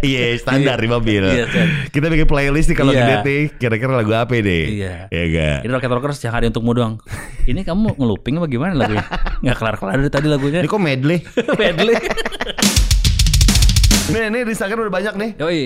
[0.00, 1.20] Iya standar di mobil.
[1.20, 1.66] Iya, kan.
[1.92, 3.04] Kita bikin playlist nih kalau Iya.
[3.04, 4.64] ngedate nih, kira-kira lagu apa deh?
[4.80, 5.12] Iya.
[5.12, 5.58] Iya gak?
[5.60, 6.94] ini Rocket Rockers yang hari untukmu doang
[7.44, 9.04] ini kamu ngeluping apa gimana lagunya
[9.44, 11.18] nggak kelar kelar dari tadi lagunya Ini kok medley?
[11.60, 11.96] medley
[14.06, 15.30] nih, nih di Instagram udah banyak nih.
[15.38, 15.62] yoi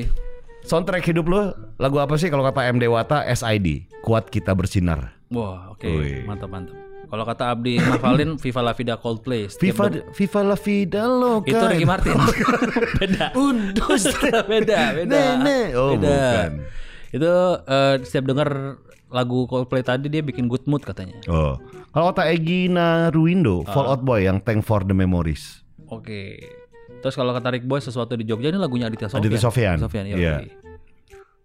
[0.63, 3.89] Soundtrack hidup lu lagu apa sih kalau kata M Dewata SID?
[4.01, 5.17] Kuat kita bersinar.
[5.29, 6.25] wah oke Wih.
[6.25, 6.73] mantap mantap
[7.09, 11.49] kalau kata Abdi ngafalin Viva La Vida Coldplay Viva Viva la vida loca.
[11.49, 12.17] Itu Ricky Martin.
[13.01, 13.33] beda.
[13.33, 14.13] Undus.
[14.53, 15.09] beda, beda.
[15.41, 15.69] Nenek.
[15.73, 16.05] Oh, beda.
[16.13, 16.51] bukan.
[17.09, 17.33] Itu
[17.65, 18.49] eh, setiap dengar
[19.09, 21.17] lagu Coldplay tadi dia bikin good mood katanya.
[21.33, 21.57] Oh.
[21.89, 23.73] Kalau kata Egina Ruindo, Ah.
[23.73, 25.65] Fall Out Boy yang Thank for the Memories.
[25.89, 26.45] Oke.
[26.99, 29.23] Terus kalau kata Rick Boy sesuatu di Jogja ini lagunya Aditya Sofyan.
[29.23, 29.77] Aditya Sofyan.
[29.79, 30.17] Sofyan iya.
[30.17, 30.35] Iya.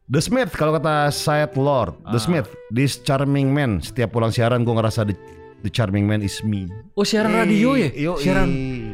[0.05, 2.11] The Smith kalau kata Syed Lord, Ah.
[2.11, 3.79] The Smith, this charming man.
[3.79, 5.15] Setiap pulang siaran gue ngerasa the,
[5.61, 6.67] the charming man is me.
[6.93, 7.87] Oh siaran radio ya?
[7.89, 8.19] Yoi.
[8.19, 8.49] Siaran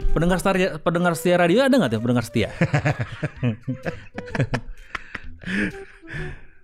[0.10, 2.54] pendengar setia pendengar setia radio ada nggak tuh pendengar setia?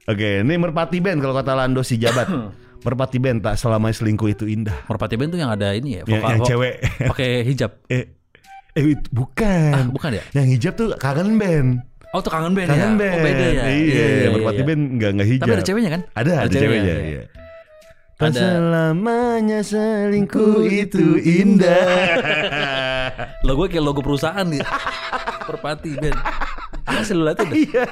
[0.06, 2.30] Oke, ini Merpati Band kalau kata Lando si Jabat.
[2.86, 4.78] Merpati Band tak selamanya selingkuh itu indah.
[4.86, 6.74] Merpati Band tuh yang ada ini ya, Yang, yang vo- cewek.
[7.10, 7.72] pakai hijab.
[7.90, 8.14] eh,
[8.76, 9.72] eh bukan.
[9.72, 10.24] Ah, bukan ya?
[10.32, 11.70] Yang hijab tuh kangen band.
[12.12, 13.00] Oh, tuh kangen band Kangen ya.
[13.00, 13.16] band.
[13.16, 13.64] Oh, beda ya.
[13.68, 15.44] Iya, Merpati Band enggak enggak hijab.
[15.44, 16.02] Tapi ada ceweknya kan?
[16.12, 16.96] Ada, ada, ceweknya.
[16.96, 17.22] Iya.
[18.16, 22.16] Tak Ada- selamanya selingkuh itu indah.
[23.44, 24.64] Logo kayak logo perusahaan nih.
[25.46, 26.20] Merpati Band.
[26.86, 27.50] Asli lu tuh.
[27.52, 27.86] Iya.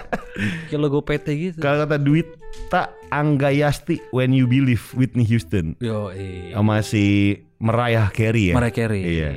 [0.69, 1.57] Kayak logo PT gitu.
[1.59, 2.27] Kalau kata duit
[2.69, 6.57] tak Anggayasti When You Believe Whitney Houston Yo, iya.
[6.57, 8.55] sama si Mariah Carey ya.
[8.59, 9.01] Mariah Carey.
[9.07, 9.29] Iya.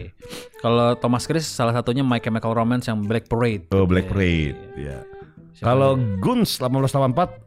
[0.58, 3.70] Kalau Thomas Chris salah satunya My Chemical Romance yang Black Parade.
[3.70, 4.58] Oh Black Parade.
[4.74, 5.06] Iya.
[5.62, 7.46] Kalau Guns 1884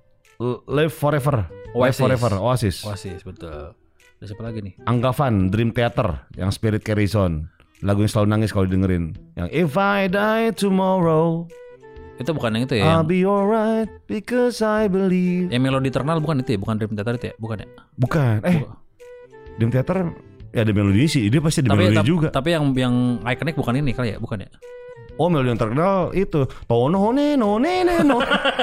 [0.71, 1.51] Live Forever.
[1.75, 1.99] Live Oasis.
[1.99, 2.77] Forever Oasis.
[2.87, 3.75] Oasis betul.
[4.19, 4.73] Ada siapa lagi nih?
[4.87, 7.43] Anggavan Dream Theater yang Spirit Carry On.
[7.83, 9.15] Lagu yang selalu nangis kalau dengerin.
[9.35, 11.47] Yang If I Die Tomorrow
[12.19, 12.83] Itu bukan yang itu ya?
[12.83, 15.47] I'll Yang, be alright because I believe.
[15.55, 16.59] yang melodi terkenal bukan itu ya?
[16.59, 17.35] Bukan Dream Theater itu ya?
[17.39, 17.67] Bukan ya?
[17.95, 18.35] Bukan.
[18.43, 18.59] Eh,
[19.55, 19.97] Dream Theater
[20.49, 22.27] Ya ada melodi sih, dia pasti ada Tapi melodi juga.
[22.33, 24.49] tapi yang yang ikonik bukan ini kali ya, bukan ya?
[25.15, 28.17] Oh melodi yang terkenal itu Tono ne no ne ne no.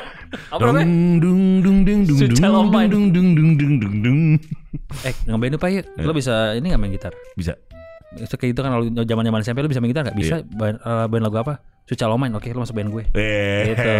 [0.52, 0.86] Apa namanya?
[1.22, 4.20] Dung dung dung dung dung dung dung dung dung dung dung dung.
[5.06, 5.82] Eh, ngambilin apa ya?
[6.02, 7.12] Lo bisa ini nggak main gitar?
[7.38, 7.54] Bisa.
[8.16, 10.16] Itu kayak itu kan kalau zaman-zaman SMP lo bisa main gitar nggak?
[10.18, 10.36] Bisa.
[10.42, 11.54] Band, eh, band lagu apa?
[12.10, 12.34] Of Mine.
[12.34, 13.04] Oke, lo masuk band gue.
[13.14, 13.92] Eh, Gitu.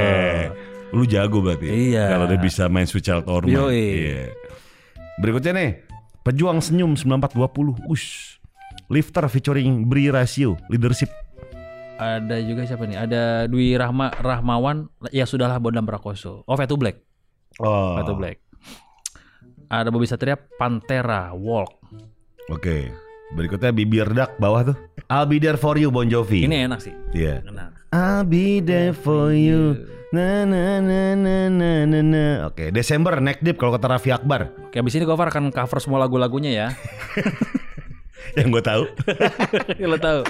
[0.92, 1.66] Lu jago berarti.
[1.70, 2.11] Iya.
[2.11, 3.46] Kalau dia bisa main Mine.
[3.46, 3.79] Yoi.
[3.79, 4.22] Iya.
[5.16, 5.70] Berikutnya nih,
[6.27, 7.87] Pejuang Senyum 9420.
[7.87, 8.43] Ush.
[8.91, 11.07] Lifter featuring Bri Rasio, leadership.
[12.03, 12.99] Ada juga siapa nih?
[12.99, 14.91] Ada Dwi Rahma Rahmawan.
[15.15, 16.43] Ya sudahlah Bondan Prakoso.
[16.51, 16.99] Oh, Fade to Black.
[17.62, 17.95] Oh.
[17.95, 18.37] Fade to Black.
[19.71, 21.79] Ada Bobby Satria Pantera Walk.
[22.51, 22.91] Oke.
[23.35, 24.77] Berikutnya bibir dak bawah tuh.
[25.07, 26.43] I'll be there for you Bon Jovi.
[26.43, 26.95] Ini enak sih.
[27.15, 27.43] Iya.
[27.47, 27.71] Enak.
[27.95, 29.87] I'll be there for you.
[30.17, 32.25] Na na na na na na na.
[32.49, 34.49] Oke, Desember Neck Deep kalau kata Raffi Akbar.
[34.73, 36.67] Oke, abis ini Gofar akan cover semua lagu-lagunya ya.
[38.41, 38.83] Yang gue tahu.
[39.93, 40.25] Lo tahu.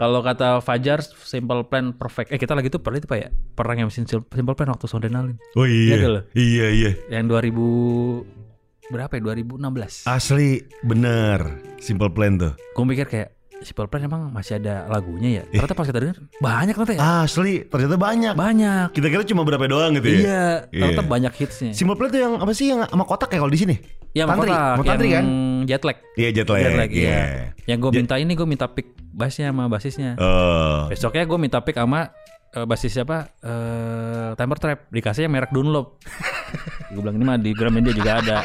[0.00, 2.32] Kalau kata Fajar, Simple Plan Perfect.
[2.32, 3.28] Eh kita lagi tuh pernah itu pak ya?
[3.52, 5.36] Pernah yang Simple Simple Plan waktu Soundrenalin.
[5.52, 6.20] Oh Iya iya.
[6.32, 6.90] Iya iya.
[7.12, 9.20] Yang 2000 berapa ya?
[9.28, 10.08] 2016.
[10.08, 11.60] Asli bener.
[11.84, 12.56] Simple Plan tuh.
[12.72, 15.42] Gue mikir kayak Simple Plan emang masih ada lagunya ya?
[15.50, 17.00] Ternyata pas kita denger banyak ternyata ya.
[17.22, 18.32] Asli ternyata banyak.
[18.32, 18.86] Banyak.
[18.92, 20.18] Kita kira cuma berapa doang gitu ya.
[20.18, 21.10] Iya, ternyata Iya.
[21.10, 21.72] banyak hitsnya.
[21.74, 23.74] Simple Plan tuh yang apa sih yang sama kotak ya kalau di sini?
[24.10, 24.48] Iya, sama Tantri.
[24.48, 25.14] kotak, Mau tantri kan?
[25.18, 25.26] yang
[25.64, 25.96] jet lag.
[26.14, 26.60] Iya jet lag.
[26.60, 27.02] Jet lag, Iya.
[27.02, 27.22] iya.
[27.66, 30.10] Yang gue minta ini gue minta pick bassnya sama basisnya.
[30.16, 30.86] Oh.
[30.86, 32.14] Besoknya gue minta pick sama
[32.48, 33.34] eh, basis siapa?
[33.42, 34.78] Eh Timer Trap.
[34.88, 35.98] Dikasihnya merek Dunlop.
[36.94, 38.38] gue bilang ini mah di Gramedia juga ada.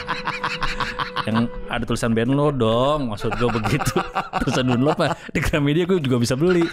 [1.23, 1.35] Yang
[1.69, 3.13] ada tulisan band lo dong.
[3.13, 3.95] Maksud gue begitu.
[4.43, 5.15] tulisan Dunlop apa?
[5.29, 6.65] Di Gramedia gue juga bisa beli.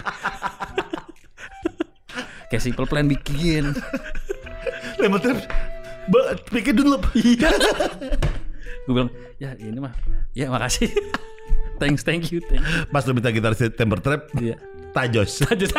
[2.51, 3.71] Kayak simple plan bikin.
[6.11, 6.99] Ba, pikir dulu.
[7.15, 7.49] Iya.
[8.89, 9.93] Gue bilang, ya ini mah.
[10.33, 10.89] Ya makasih.
[11.81, 12.41] thanks, thank you.
[12.49, 12.89] Thank you.
[12.89, 14.57] Pas lu minta gitar Temper Trap, Iya.
[14.91, 15.45] Tajos.
[15.47, 15.71] Lanjut.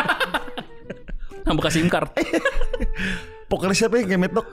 [1.45, 2.09] Nambah SIM card.
[3.51, 4.49] Pokoknya siapa yang Mad Dog?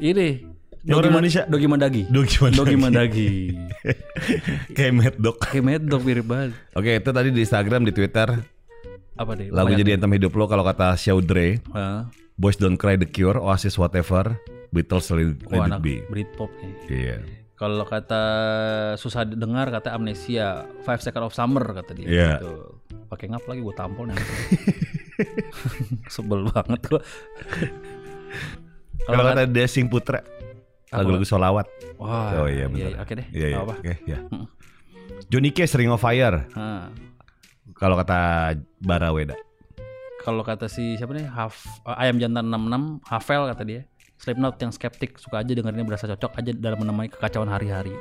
[0.00, 0.59] Ini.
[0.80, 1.42] Yang orang Ma- Indonesia?
[1.44, 2.02] Dogi Mandagi.
[2.06, 2.56] Dogi Mandagi.
[2.58, 3.30] Dogi Mandagi.
[4.76, 5.36] kayak Mad Dog.
[5.38, 6.56] Kayak Mad Dog mirip banget.
[6.72, 8.28] Oke, itu tadi di Instagram, di Twitter.
[9.14, 9.52] Apa deh?
[9.52, 11.60] Lagu jadi anthem hidup lo kalau kata Shaudre.
[11.70, 12.08] Hah?
[12.34, 14.40] Boys Don't Cry The Cure, Oasis Whatever,
[14.70, 16.00] Beatles Let, It- Oh, Let It anak Be.
[16.02, 16.72] Britpop nih.
[16.88, 17.16] Iya.
[17.52, 18.22] Kalau kata
[18.96, 22.08] susah didengar kata Amnesia, Five Second of Summer kata dia.
[22.08, 22.30] Iya.
[22.40, 22.80] Gitu.
[23.06, 24.16] Pakai ngap lagi gue tampol nih.
[26.08, 27.04] Sebel banget gua.
[29.02, 30.24] Kalau kata- kata Desing Putra,
[30.90, 31.66] lagu-lagu solawat.
[31.96, 33.06] Wah, Oh iya benar.
[33.06, 33.26] Oke deh.
[33.30, 33.58] Iya, iya.
[33.62, 33.74] apa.
[33.78, 34.18] Oke, iya.
[35.30, 36.46] Johnny Cash Ring of Fire.
[37.78, 38.18] Kalau kata
[38.82, 39.38] Baraweda.
[40.20, 41.24] kalau kata si siapa nih?
[41.32, 43.80] Haf, eh, Ayam Jantan 66, Havel kata dia.
[44.20, 47.96] Slipknot yang skeptik suka aja dengerinnya berasa cocok aja dalam menemani kekacauan hari-hari.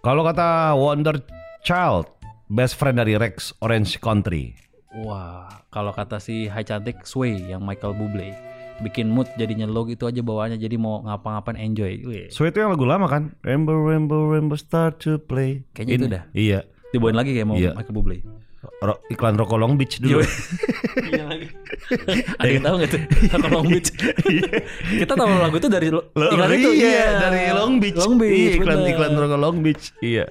[0.00, 1.20] Kalau kata Wonder
[1.60, 2.08] Child,
[2.48, 4.56] best friend dari Rex Orange Country.
[5.04, 8.32] Wah, kalau kata si Hai Cantik Sway yang Michael Bublé
[8.80, 11.92] bikin mood jadinya lo gitu aja bawaannya jadi mau ngapa-ngapain enjoy.
[12.02, 12.26] Wih.
[12.28, 13.36] So itu yang lagu lama kan?
[13.40, 15.62] Rainbow, rainbow, rainbow start to play.
[15.72, 16.22] Kayaknya itu dah.
[16.32, 16.58] Iya.
[16.90, 17.72] Dibawain lagi kayak mau Iya.
[17.72, 18.18] Michael Bublé.
[18.78, 20.22] Ro- iklan Rokok Long Beach dulu.
[21.02, 21.46] Iya lagi.
[22.40, 23.00] Ada yang tahu nggak tuh?
[23.28, 23.90] Kalau Long Beach.
[24.92, 26.70] Kita tahu lagu itu dari lo- iklan itu.
[26.72, 27.98] iya, dari Long Beach.
[27.98, 28.30] Long Beach.
[28.32, 28.90] Iya, iklan bener.
[28.94, 29.84] iklan Rokok Long Beach.
[29.98, 30.24] Iya.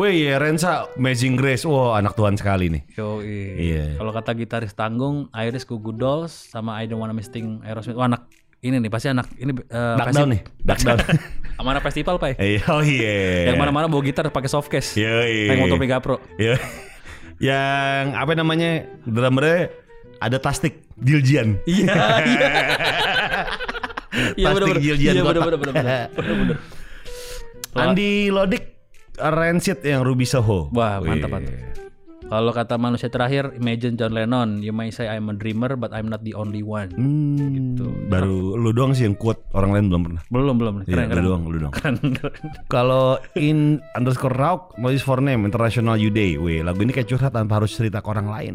[0.00, 1.68] Wih, ya Rensa Amazing Grace.
[1.68, 2.82] Wah, anak Tuhan sekali nih.
[2.96, 4.00] Yo, Iya.
[4.00, 8.00] Kalau kata gitaris tanggung, Iris Goo Dolls sama I Don't Wanna Miss Thing Aerosmith.
[8.00, 8.24] Wah, anak
[8.64, 10.40] ini nih pasti anak ini uh, Duck down nih.
[10.64, 10.96] Duck down.
[11.60, 12.40] Sama anak festival, Pak.
[12.40, 13.52] Iya, oh iya.
[13.52, 14.96] Yang mana-mana bawa gitar pakai softcase.
[14.96, 15.60] Iya, Kayak iya.
[15.60, 16.16] Moto Mega Pro.
[16.40, 16.56] Iya.
[17.36, 18.88] Yang apa namanya?
[19.04, 19.68] Drummernya
[20.16, 21.60] ada tastik Diljian.
[21.68, 21.92] Iya,
[22.24, 22.48] iya.
[24.34, 25.42] Iya jiljian Iya kotak.
[25.46, 26.08] benar-benar.
[26.16, 26.56] Benar-benar.
[27.80, 28.69] Andi Lodik
[29.22, 30.72] Rancid yang Ruby Soho.
[30.72, 31.54] Wah, mantap, mantap.
[32.22, 36.06] Kalau kata manusia terakhir, Imagine John Lennon, you may say I'm a dreamer but I'm
[36.06, 36.94] not the only one.
[36.94, 37.90] Hmm, Gitu.
[38.06, 40.22] Baru lu doang sih yang kuat, orang lain belum pernah.
[40.30, 40.74] Belum, belum.
[40.86, 41.24] Iya, Keren, lu keren.
[41.26, 41.74] doang, lu doang.
[41.74, 42.42] Keren, keren.
[42.70, 43.58] Kalau in
[43.92, 46.38] underscore rauk, noise for name, international you day.
[46.38, 48.54] Wih, lagu ini kayak curhat tanpa harus cerita ke orang lain.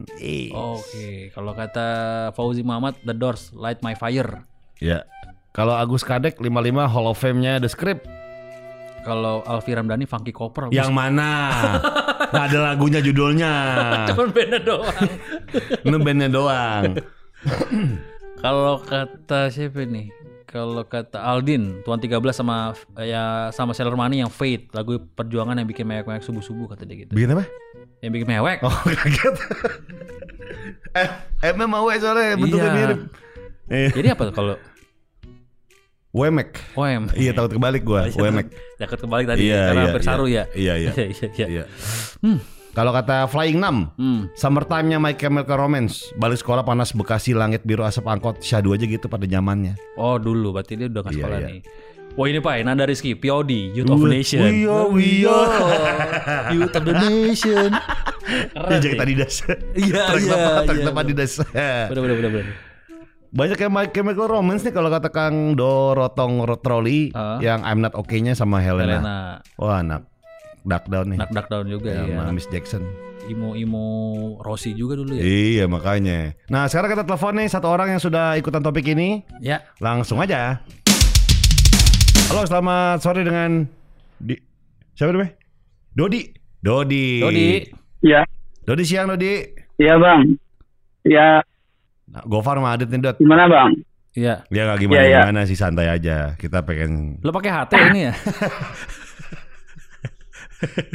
[0.55, 1.87] Oke, kalau kata
[2.31, 4.47] Fauzi Muhammad, The Doors, Light My Fire.
[4.79, 5.03] Ya.
[5.51, 6.47] Kalau Agus Kadek 55
[6.87, 8.07] Hall of Fame-nya The Script.
[9.05, 10.73] Kalau Alfi Ramdhani, Funky Copper.
[10.73, 11.53] Yang mana?
[12.33, 13.53] Nggak ada lagunya judulnya.
[14.09, 15.05] Cuman beda doang.
[15.85, 16.83] Ini bandnya doang.
[18.43, 20.09] Kalau kata siapa nih?
[20.45, 25.67] Kalau kata Aldin, Tuan 13 sama ya sama Sailor Money yang Fate, lagu perjuangan yang
[25.67, 27.11] bikin mewek-mewek subuh-subuh kata dia gitu.
[27.11, 27.43] Bikin apa?
[27.99, 28.57] Yang bikin mewek.
[28.63, 29.35] Oh kaget.
[30.95, 31.07] eh,
[31.51, 32.77] MM AW soalnya bentuknya Iya.
[32.77, 32.99] mirip.
[33.67, 34.55] Eh, Jadi apa kalau
[36.15, 36.55] Wemek.
[36.79, 37.11] OM.
[37.11, 38.07] Iya takut kebalik gua.
[38.23, 38.47] Wemek.
[38.79, 40.43] Jakut kebalik tadi Iya, karena iya, hampir saru iya.
[40.47, 40.55] ya.
[40.63, 40.91] Iya, iya.
[40.95, 41.47] iya, iya.
[41.51, 41.63] Iya.
[42.71, 44.21] Kalau kata Flying 6, Hmm.
[44.35, 49.07] Summertime-nya My Chemical Romance Balik sekolah panas Bekasi Langit biru asap angkot Syahdu aja gitu
[49.07, 51.47] pada zamannya Oh dulu berarti dia udah Iya, sekolah iya.
[51.51, 51.59] nih.
[52.15, 54.39] Wah ini Pak, Nanda Rizky, POD, Youth of the Nation.
[54.39, 55.51] We are, we are.
[56.55, 57.75] Youth of the Nation.
[57.75, 59.03] Keren Dia jaket nih.
[59.03, 59.33] Adidas
[59.75, 61.31] Iya, iya, iya, apa Adidas
[61.91, 62.45] bener, bener, bener.
[63.35, 67.35] Banyak yang My Chemical Romance nih Kalau kata Kang Dorotong Troli Ah.
[67.43, 69.17] Yang I'm Not Okay-nya sama Helena, Helena,
[69.59, 70.07] Wah anak
[70.63, 72.07] Dark Down nih Knock Knock Down juga ya.
[72.07, 72.87] Sama Miss Jackson
[73.27, 73.85] Imo-imo
[74.39, 75.21] Rossi juga dulu ya.
[75.21, 79.67] Iya makanya Nah sekarang kita telepon nih Satu orang yang sudah ikutan topik ini Ya,
[79.83, 80.63] Langsung aja
[82.25, 83.67] Halo selamat sore dengan
[84.15, 84.39] di...
[84.95, 85.35] Siapa namanya?
[85.91, 87.47] Dodi Dodi Dodi.
[87.99, 88.23] Ya,
[88.63, 89.43] Dodi siang Dodi
[89.75, 90.39] iya bang.
[91.03, 91.43] Ya,
[92.15, 93.71] nah, Gofar sama Adit nih Dot gimana bang?
[94.15, 94.47] Iya.
[94.47, 95.27] Ya gak gimana iya.
[95.27, 98.15] gimana sih santai aja Kita pengen Lo pakai HT ini ya?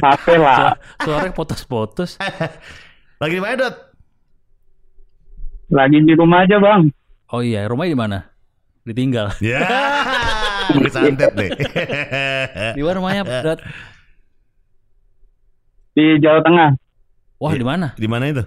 [0.01, 0.75] HP lah.
[1.01, 2.17] Suaranya putus-putus.
[3.21, 3.75] Lagi di mana Dot?
[5.71, 6.91] Lagi di rumah aja bang.
[7.31, 8.19] Oh iya, rumahnya di mana?
[8.83, 9.27] Ditinggal.
[9.41, 9.61] Ya
[10.71, 11.51] Udah santet deh
[12.77, 13.59] Di mana rumahnya, Dot?
[15.93, 16.69] Di Jawa Tengah.
[17.41, 17.87] Wah, di mana?
[17.97, 18.43] Di mana itu?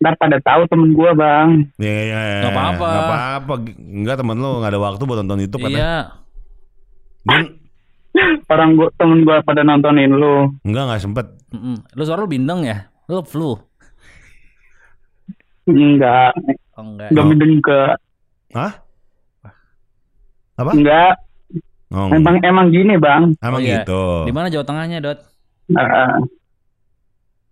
[0.00, 1.68] Ntar pada tahu temen gua bang.
[1.76, 2.38] Ya, ya, ya.
[2.40, 2.88] Nggak apa-apa.
[2.88, 5.96] Nggak apa-apa Enggak temen lu gak ada waktu buat nonton Youtube katanya Iya.
[7.20, 7.40] Dia,
[8.48, 10.48] Orang gua temen gua pada nontonin lu.
[10.64, 11.76] Enggak gak sempet Mm-mm.
[11.92, 12.88] Lu suara lu bindeng ya?
[13.06, 13.58] Lu flu?
[15.66, 16.32] Enggak,
[16.74, 17.08] Oh, enggak.
[17.12, 17.28] enggak Oh.
[17.28, 17.80] mendeng ke.
[18.56, 18.72] Hah?
[20.56, 20.70] Apa?
[20.72, 21.14] Enggak,
[21.90, 23.34] Oh, emang emang gini bang.
[23.42, 23.82] Emang Oh, iya.
[23.82, 25.18] gitu Di mana Jawa Tengahnya, Dot?
[25.68, 26.22] Nah,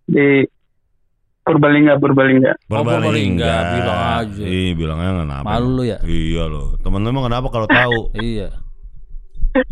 [0.05, 0.47] di
[1.49, 2.51] Purbalingga, Purbalingga.
[2.69, 4.43] Oh, Purbalingga, bilang aja.
[4.45, 5.97] Iya bilangnya kenapa Malu lu ya?
[6.05, 8.53] Iya loh Temen lu emang kenapa kalau tahu Iya.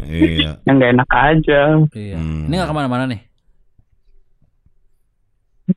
[0.02, 1.62] Iya Yang nggak enak aja.
[1.94, 2.18] Iya.
[2.18, 2.50] Hmm.
[2.50, 3.22] Ini nggak ke mana-mana nih?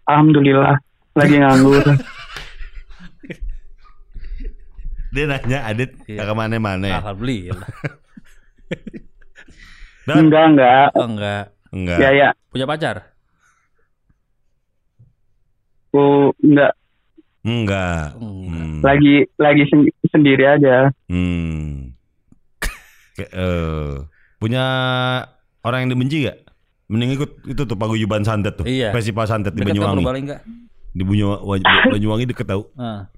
[0.08, 0.78] Alhamdulillah,
[1.12, 1.82] lagi nganggur.
[5.10, 6.22] Dia nanya Adit Iya.
[6.22, 7.58] gak ke mana-mana Alhamdulillah.
[10.06, 10.88] Dan enggak, enggak.
[10.94, 11.44] Oh, enggak.
[11.74, 12.28] Enggak Ya, ya.
[12.48, 12.96] Punya pacar?
[15.90, 16.72] Aku enggak.
[17.42, 18.14] Enggak.
[18.14, 18.78] Hmm.
[18.78, 20.94] Lagi lagi sen- sendiri aja.
[21.10, 21.98] Hmm.
[23.18, 23.90] Kayak, eh,
[24.38, 24.64] punya
[25.66, 26.46] orang yang dibenci gak?
[26.86, 28.66] Mending ikut itu tuh paguyuban santet tuh.
[28.70, 28.94] Iya.
[28.94, 30.06] Festival santet di Banyuwangi.
[30.94, 31.02] Di
[31.90, 32.70] Banyuwangi deket tau.
[32.78, 33.10] Ah.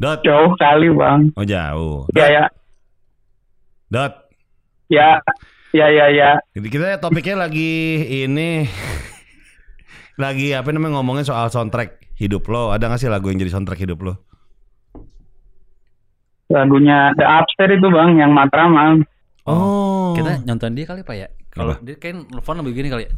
[0.00, 0.24] Dot.
[0.24, 1.28] Jauh kali bang.
[1.36, 2.08] Oh jauh.
[2.16, 2.44] Ya, ya.
[3.92, 4.32] Dot.
[4.88, 5.20] Ya,
[5.76, 6.30] ya, ya, ya.
[6.56, 8.64] Jadi kita topiknya lagi ini
[10.18, 12.74] lagi apa namanya ngomongin soal soundtrack hidup lo.
[12.74, 14.14] Ada gak sih lagu yang jadi soundtrack hidup lo?
[16.50, 19.06] Lagunya The Upstairs itu bang, yang Matraman.
[19.46, 20.12] Oh.
[20.18, 21.28] Kita nonton dia kali Pak ya?
[21.54, 23.12] Kalau dia kan telepon lebih gini kali ya?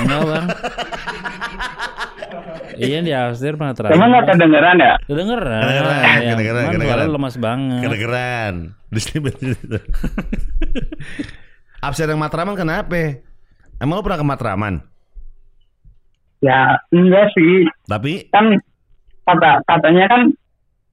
[0.00, 0.46] Enggak bang.
[2.78, 3.96] iya di upstairs pernah terakhir.
[3.96, 4.94] Emang nggak kedengeran ya?
[5.06, 5.62] Kedengeran.
[5.62, 6.30] Kedengeran, ya.
[6.34, 7.06] kedengeran, Cuman kedengeran.
[7.10, 7.80] lemas banget.
[7.82, 8.54] Kedengeran.
[8.94, 9.20] Di sini
[11.84, 13.20] Absen yang Matraman kenapa?
[13.78, 14.74] Emang lo pernah ke Matraman?
[16.38, 17.66] Ya, enggak sih.
[17.84, 18.58] Tapi Kan
[19.22, 20.22] kata katanya kan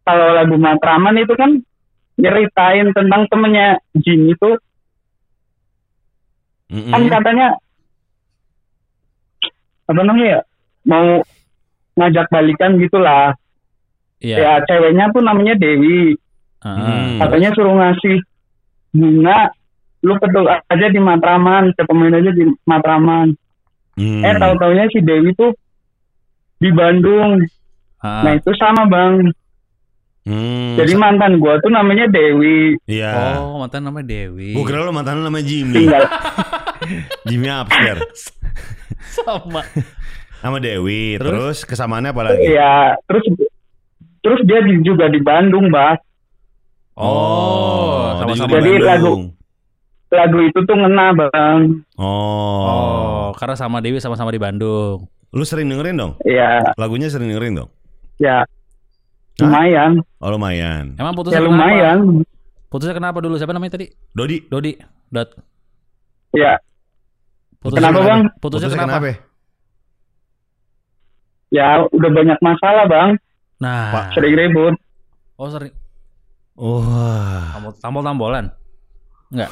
[0.03, 1.62] kalau lagu Matraman itu kan
[2.15, 4.51] nyeritain tentang temennya Jin itu
[6.67, 6.91] Mm-mm.
[6.91, 7.47] kan katanya
[9.86, 10.41] apa namanya ya
[10.84, 11.21] mau
[11.95, 13.38] ngajak balikan gitulah
[14.19, 14.36] Iya.
[14.41, 16.15] ya ceweknya tuh namanya Dewi
[16.65, 17.21] Hmm.
[17.21, 18.25] katanya suruh ngasih
[18.89, 19.53] bunga
[20.01, 23.38] lu petuk aja di Matraman ketemuin aja di Matraman
[23.95, 24.21] Hmm.
[24.21, 25.55] eh tahu taunya si Dewi tuh
[26.58, 27.39] di Bandung
[27.99, 28.21] ah.
[28.21, 29.31] nah itu sama bang
[30.21, 30.73] Hmm.
[30.73, 33.38] jadi mantan gua tuh namanya Dewi Iya.
[33.38, 34.51] Oh, mantan namanya Dewi.
[34.51, 35.86] Gue kira lo mantan namanya Jimmy.
[35.86, 36.01] tinggal
[37.29, 38.34] Jimmy upstairs.
[39.15, 39.62] sama.
[40.36, 41.15] Sama Dewi.
[41.15, 41.29] Terus?
[41.29, 42.41] Terus, kesamaannya apa lagi?
[42.47, 43.21] ya terus
[44.19, 45.93] terus dia di- juga di Bandung bah
[46.97, 48.49] Oh, juga sama-sama.
[48.49, 48.88] di Jadi Bandung.
[48.88, 49.29] lagu-
[50.15, 51.60] lagu itu tuh ngena bang
[51.95, 52.63] Oh.
[52.63, 55.06] Oh, karena sama Dewi sama-sama di Bandung.
[55.30, 56.13] Lu sering dengerin dong?
[56.21, 57.69] ya Lagunya sering dengerin dong?
[58.15, 58.47] ya
[59.36, 60.95] lumayan Oh lumayan.
[60.95, 61.51] Emang ya putusnya kenapa?
[61.51, 61.97] lumayan
[62.65, 63.36] Putusnya kenapa dulu?
[63.36, 63.88] Siapa namanya tadi?
[64.10, 64.47] Dodi.
[64.47, 64.71] Dodi.
[65.08, 65.30] Dot.
[66.32, 66.56] ya
[67.58, 68.21] Putusnya Kenapa, Bang?
[68.38, 69.15] Putusnya, kenapa?
[71.49, 73.10] ya udah banyak masalah bang
[73.56, 73.91] Nah.
[73.91, 74.06] Pak.
[74.12, 74.75] sering ribut
[75.36, 75.71] Oh, sering.
[76.56, 77.51] Wah.
[77.51, 78.45] Tampol- Tampol-tampolan.
[79.27, 79.51] Enggak.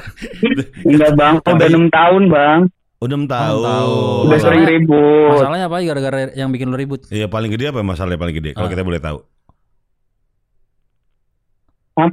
[0.86, 2.60] enggak bang udah enam tahun bang
[2.96, 3.62] Udah enam tahun.
[3.62, 4.22] tahun.
[4.24, 7.04] udah sering ribut Masalahnya apa gara-gara yang bikin lo ribut?
[7.08, 8.50] Iya paling gede apa masalahnya paling gede?
[8.52, 8.72] Kalau Ah.
[8.72, 9.18] kita boleh tahu.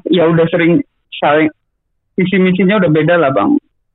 [0.08, 1.50] ya udah sering saling
[2.14, 3.52] visi misinya udah beda lah bang.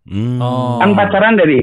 [0.06, 0.38] Hmm.
[0.38, 0.78] Oh.
[0.78, 1.62] Kan pacaran dari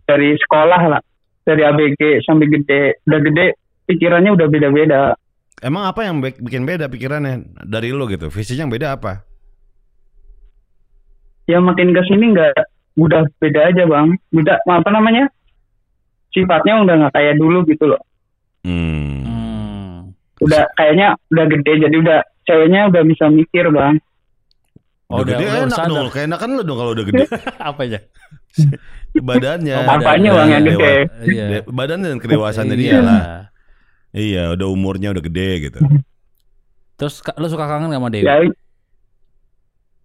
[0.00, 1.00] dari sekolah lah,
[1.42, 3.46] dari ABG sampai gede, udah gede
[3.84, 5.14] pikirannya udah beda-beda.
[5.58, 8.30] Emang apa yang bik- bikin beda pikirannya dari lo gitu?
[8.30, 9.26] Visinya yang beda apa?
[11.48, 12.52] Ya makin ke sini nggak
[12.94, 14.12] udah beda aja bang.
[14.30, 15.32] Udah apa namanya?
[16.28, 18.02] Sifatnya udah nggak kayak dulu gitu loh.
[18.62, 19.24] Hmm.
[19.24, 19.94] Hmm.
[20.38, 23.96] Udah kayaknya udah gede jadi udah ceweknya udah bisa mikir bang.
[25.08, 25.88] Oh, udah udah- gede udah enak sadar.
[25.90, 26.08] dong.
[26.12, 27.24] Kayak enakan lo dong kalau udah gede.
[27.72, 27.98] Apa aja?
[29.18, 29.74] Badannya.
[29.74, 30.04] Oh, badannya.
[30.04, 30.94] Apanya bang yang Dewa- gede?
[31.26, 31.44] Iya.
[31.48, 32.82] de- Badannya dan kedewasaannya Iya.
[32.84, 33.22] dia lah.
[34.08, 35.80] Iya, udah umurnya udah gede gitu.
[36.94, 38.24] Terus lu suka kangen gak sama Dewi?
[38.24, 38.36] Ya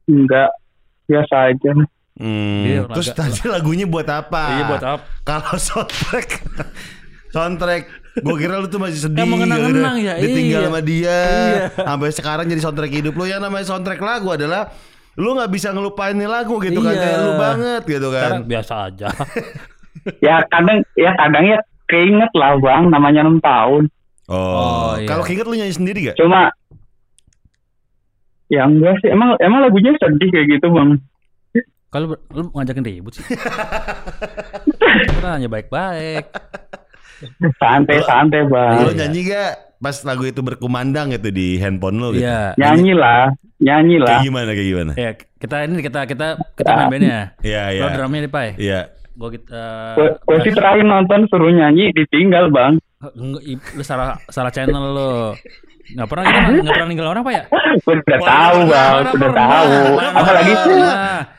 [0.06, 0.50] enggak
[1.06, 1.72] biasa aja.
[2.14, 2.62] Hmm.
[2.62, 4.44] Dia Terus olahraga- tadi lagunya buat apa?
[4.52, 5.04] Iya buat apa?
[5.24, 6.30] Kalau soundtrack
[7.30, 7.84] soundtrack
[8.16, 10.68] gue kira lu tuh masih sedih Ya, mengenang-enang ya, ditinggal iya.
[10.68, 11.66] sama dia Iya.
[11.76, 14.70] sampai sekarang jadi soundtrack hidup lu yang namanya soundtrack lagu adalah
[15.14, 17.02] lu nggak bisa ngelupain nih lagu gitu kan Iya.
[17.02, 19.08] kayak lu banget gitu Sekarang kan biasa aja.
[20.20, 23.88] Ya kadang ya kadang ya keinget lah bang namanya enam tahun.
[24.26, 25.06] oh, Oh, iya.
[25.06, 26.52] kalau keinget lu nyanyi sendiri gak Cuma
[28.54, 30.90] ya enggak sih emang emang lagunya sedih kayak gitu bang.
[31.90, 33.26] Kalau lu ngajakin ribut sih.
[35.10, 36.26] Kita hanya baik-baik.
[37.56, 38.76] Santai santai bang.
[38.82, 42.56] lu nyanyi gak pas lagu itu berkumandang gitu di handphone lu gitu Iya.
[42.56, 44.08] Nyanyi lah, nyanyi lah.
[44.10, 47.20] kayak gimana kayak gimana Ya, kita ini kita kita kita main bandnya.
[47.42, 48.50] iya iya Lo drumnya nih, Pai.
[48.58, 48.82] iya
[49.14, 49.64] Gua kita
[49.94, 52.80] Gue gue sih terakhir nonton suruh nyanyi ditinggal bang.
[53.12, 55.12] Lu salah salah channel lu.
[55.84, 57.44] Nggak pernah kita nggak pernah ninggal orang apa ya?
[57.84, 59.36] Gue udah Wah, tahu bang, udah pernah?
[59.52, 59.74] tahu.
[60.16, 60.54] Apalagi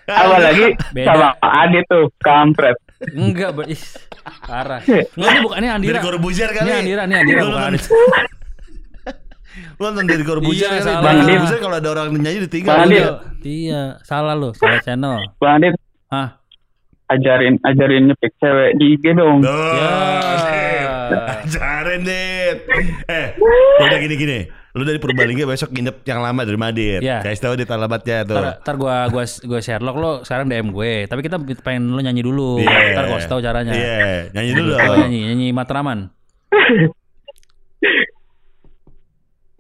[0.05, 0.67] apalagi
[1.01, 2.77] sama Adit tuh kampret.
[3.17, 3.81] Enggak, ih,
[4.45, 4.81] parah.
[4.85, 5.93] Enggak ini bukan ini Andira.
[5.97, 7.73] dari Corbuzier kali Ini Andira, ini Andira Lu bukan
[9.75, 11.17] lu nonton dari Corbuzier Iya, kali Bang.
[11.25, 13.09] Corbuzier kalau ada orang nyanyi ditinggal Bang udah.
[13.45, 15.21] Iya, salah lu, salah channel.
[15.37, 15.75] Bang Adit
[16.09, 16.29] Hah?
[17.07, 19.41] Ajarin ajarin nyepik cewek di IG dong.
[19.41, 19.53] Tuh,
[21.05, 21.45] Ya.
[21.45, 22.65] Ajarin Dit
[23.05, 23.37] Eh
[23.77, 27.21] Udah gini-gini Lu dari Purbalingga besok nginep yang lama dari Madit Iya.
[27.21, 31.05] Kasih tau Dit alamatnya tuh Ntar, ntar gua gua gua Sherlock lo sekarang DM gue.
[31.05, 32.57] Tapi kita pengen lu nyanyi dulu.
[32.57, 32.97] Iya.
[32.97, 33.73] Ntar gua kasih tahu caranya.
[33.77, 35.99] Iya Nyanyi dulu Coba nyanyi, nyanyi Matraman.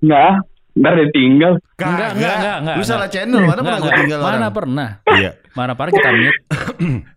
[0.00, 0.32] Enggak,
[0.74, 1.52] ntar ditinggal.
[1.76, 4.88] Enggak, enggak, enggak, enggak, Lu salah channel Mana Enggak, pernah gue tinggal Mana orang pernah?
[5.12, 6.40] Iya Mana pernah kita mute.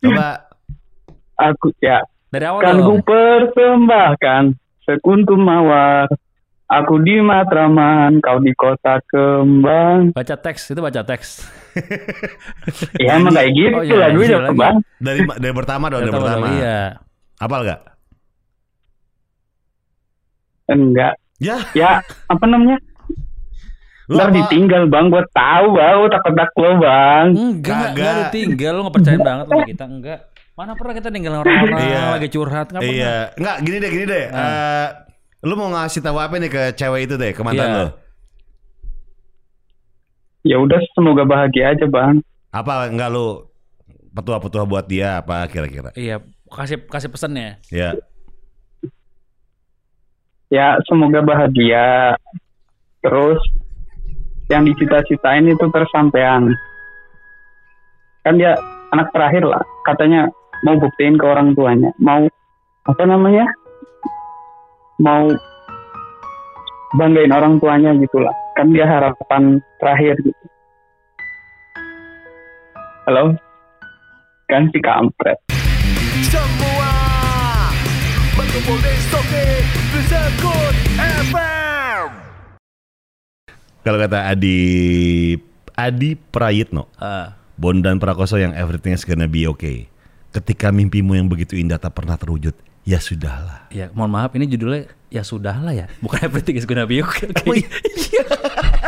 [0.00, 0.48] Coba
[1.40, 4.44] Aku ya Dari awal kan ku persembahkan
[4.86, 6.08] sekuntum mawar.
[6.70, 10.14] Aku di Matraman, kau di kota kembang.
[10.14, 11.42] Baca teks, itu baca teks.
[13.02, 14.76] Ya emang kayak gitu Oh, iya, lagunya iya, bang.
[14.98, 16.80] Dari dari pertama dong Dari Pertama pertama dong, Iya.
[17.38, 17.80] Apal gak?
[20.70, 21.14] Enggak.
[21.38, 21.90] Ya Ya
[22.26, 22.78] apa namanya?
[24.10, 24.36] Lu Ntar apa?
[24.36, 27.26] ditinggal bang, gue tahu bang, takut takut lo bang.
[27.30, 28.72] Enggak, enggak ditinggal.
[28.74, 30.18] Lu nggak percaya banget sama kita, enggak.
[30.50, 32.02] Mana pernah kita ninggalin orang-orang Iya.
[32.10, 32.98] lagi curhat, enggak pernah.
[32.98, 34.88] Iya Enggak gini deh gini deh Eh,
[35.40, 37.76] Lu mau ngasih tahu apa nih ke cewek itu deh Ke mantan Iya.
[37.78, 37.88] lu
[40.42, 42.20] Ya udah semoga bahagia aja bang.
[42.50, 43.48] Apa enggak lu
[44.10, 47.56] Petua-petua buat dia Apa kira-kira Iya, kasih kasih pesannya.
[47.70, 47.96] Ya
[50.50, 52.18] Ya semoga bahagia.
[53.00, 53.38] Terus
[54.50, 56.50] yang dicita-citain itu tersampaian.
[58.26, 58.58] Kan dia
[58.90, 60.26] anak terakhir lah, katanya
[60.66, 62.26] mau buktiin ke orang tuanya, mau
[62.84, 63.46] apa namanya?
[65.00, 65.30] Mau
[66.98, 68.34] banggain orang tuanya gitulah.
[68.58, 70.44] Kan dia harapan terakhir gitu.
[73.08, 73.32] Halo?
[74.50, 75.38] Kan si kampret.
[76.26, 76.92] Semua
[78.36, 78.92] berkumpul di
[83.80, 84.58] Kalau kata Adi
[85.72, 89.88] Adi Prayitno Ah, Bondan Prakoso yang everything is gonna be okay
[90.30, 92.52] Ketika mimpimu yang begitu indah tak pernah terwujud
[92.84, 95.86] Ya sudahlah ya mohon maaf ini judulnya ya sudah lah ya.
[96.00, 97.28] Bukan everything is gonna be okay.
[97.44, 97.68] Oh, iya.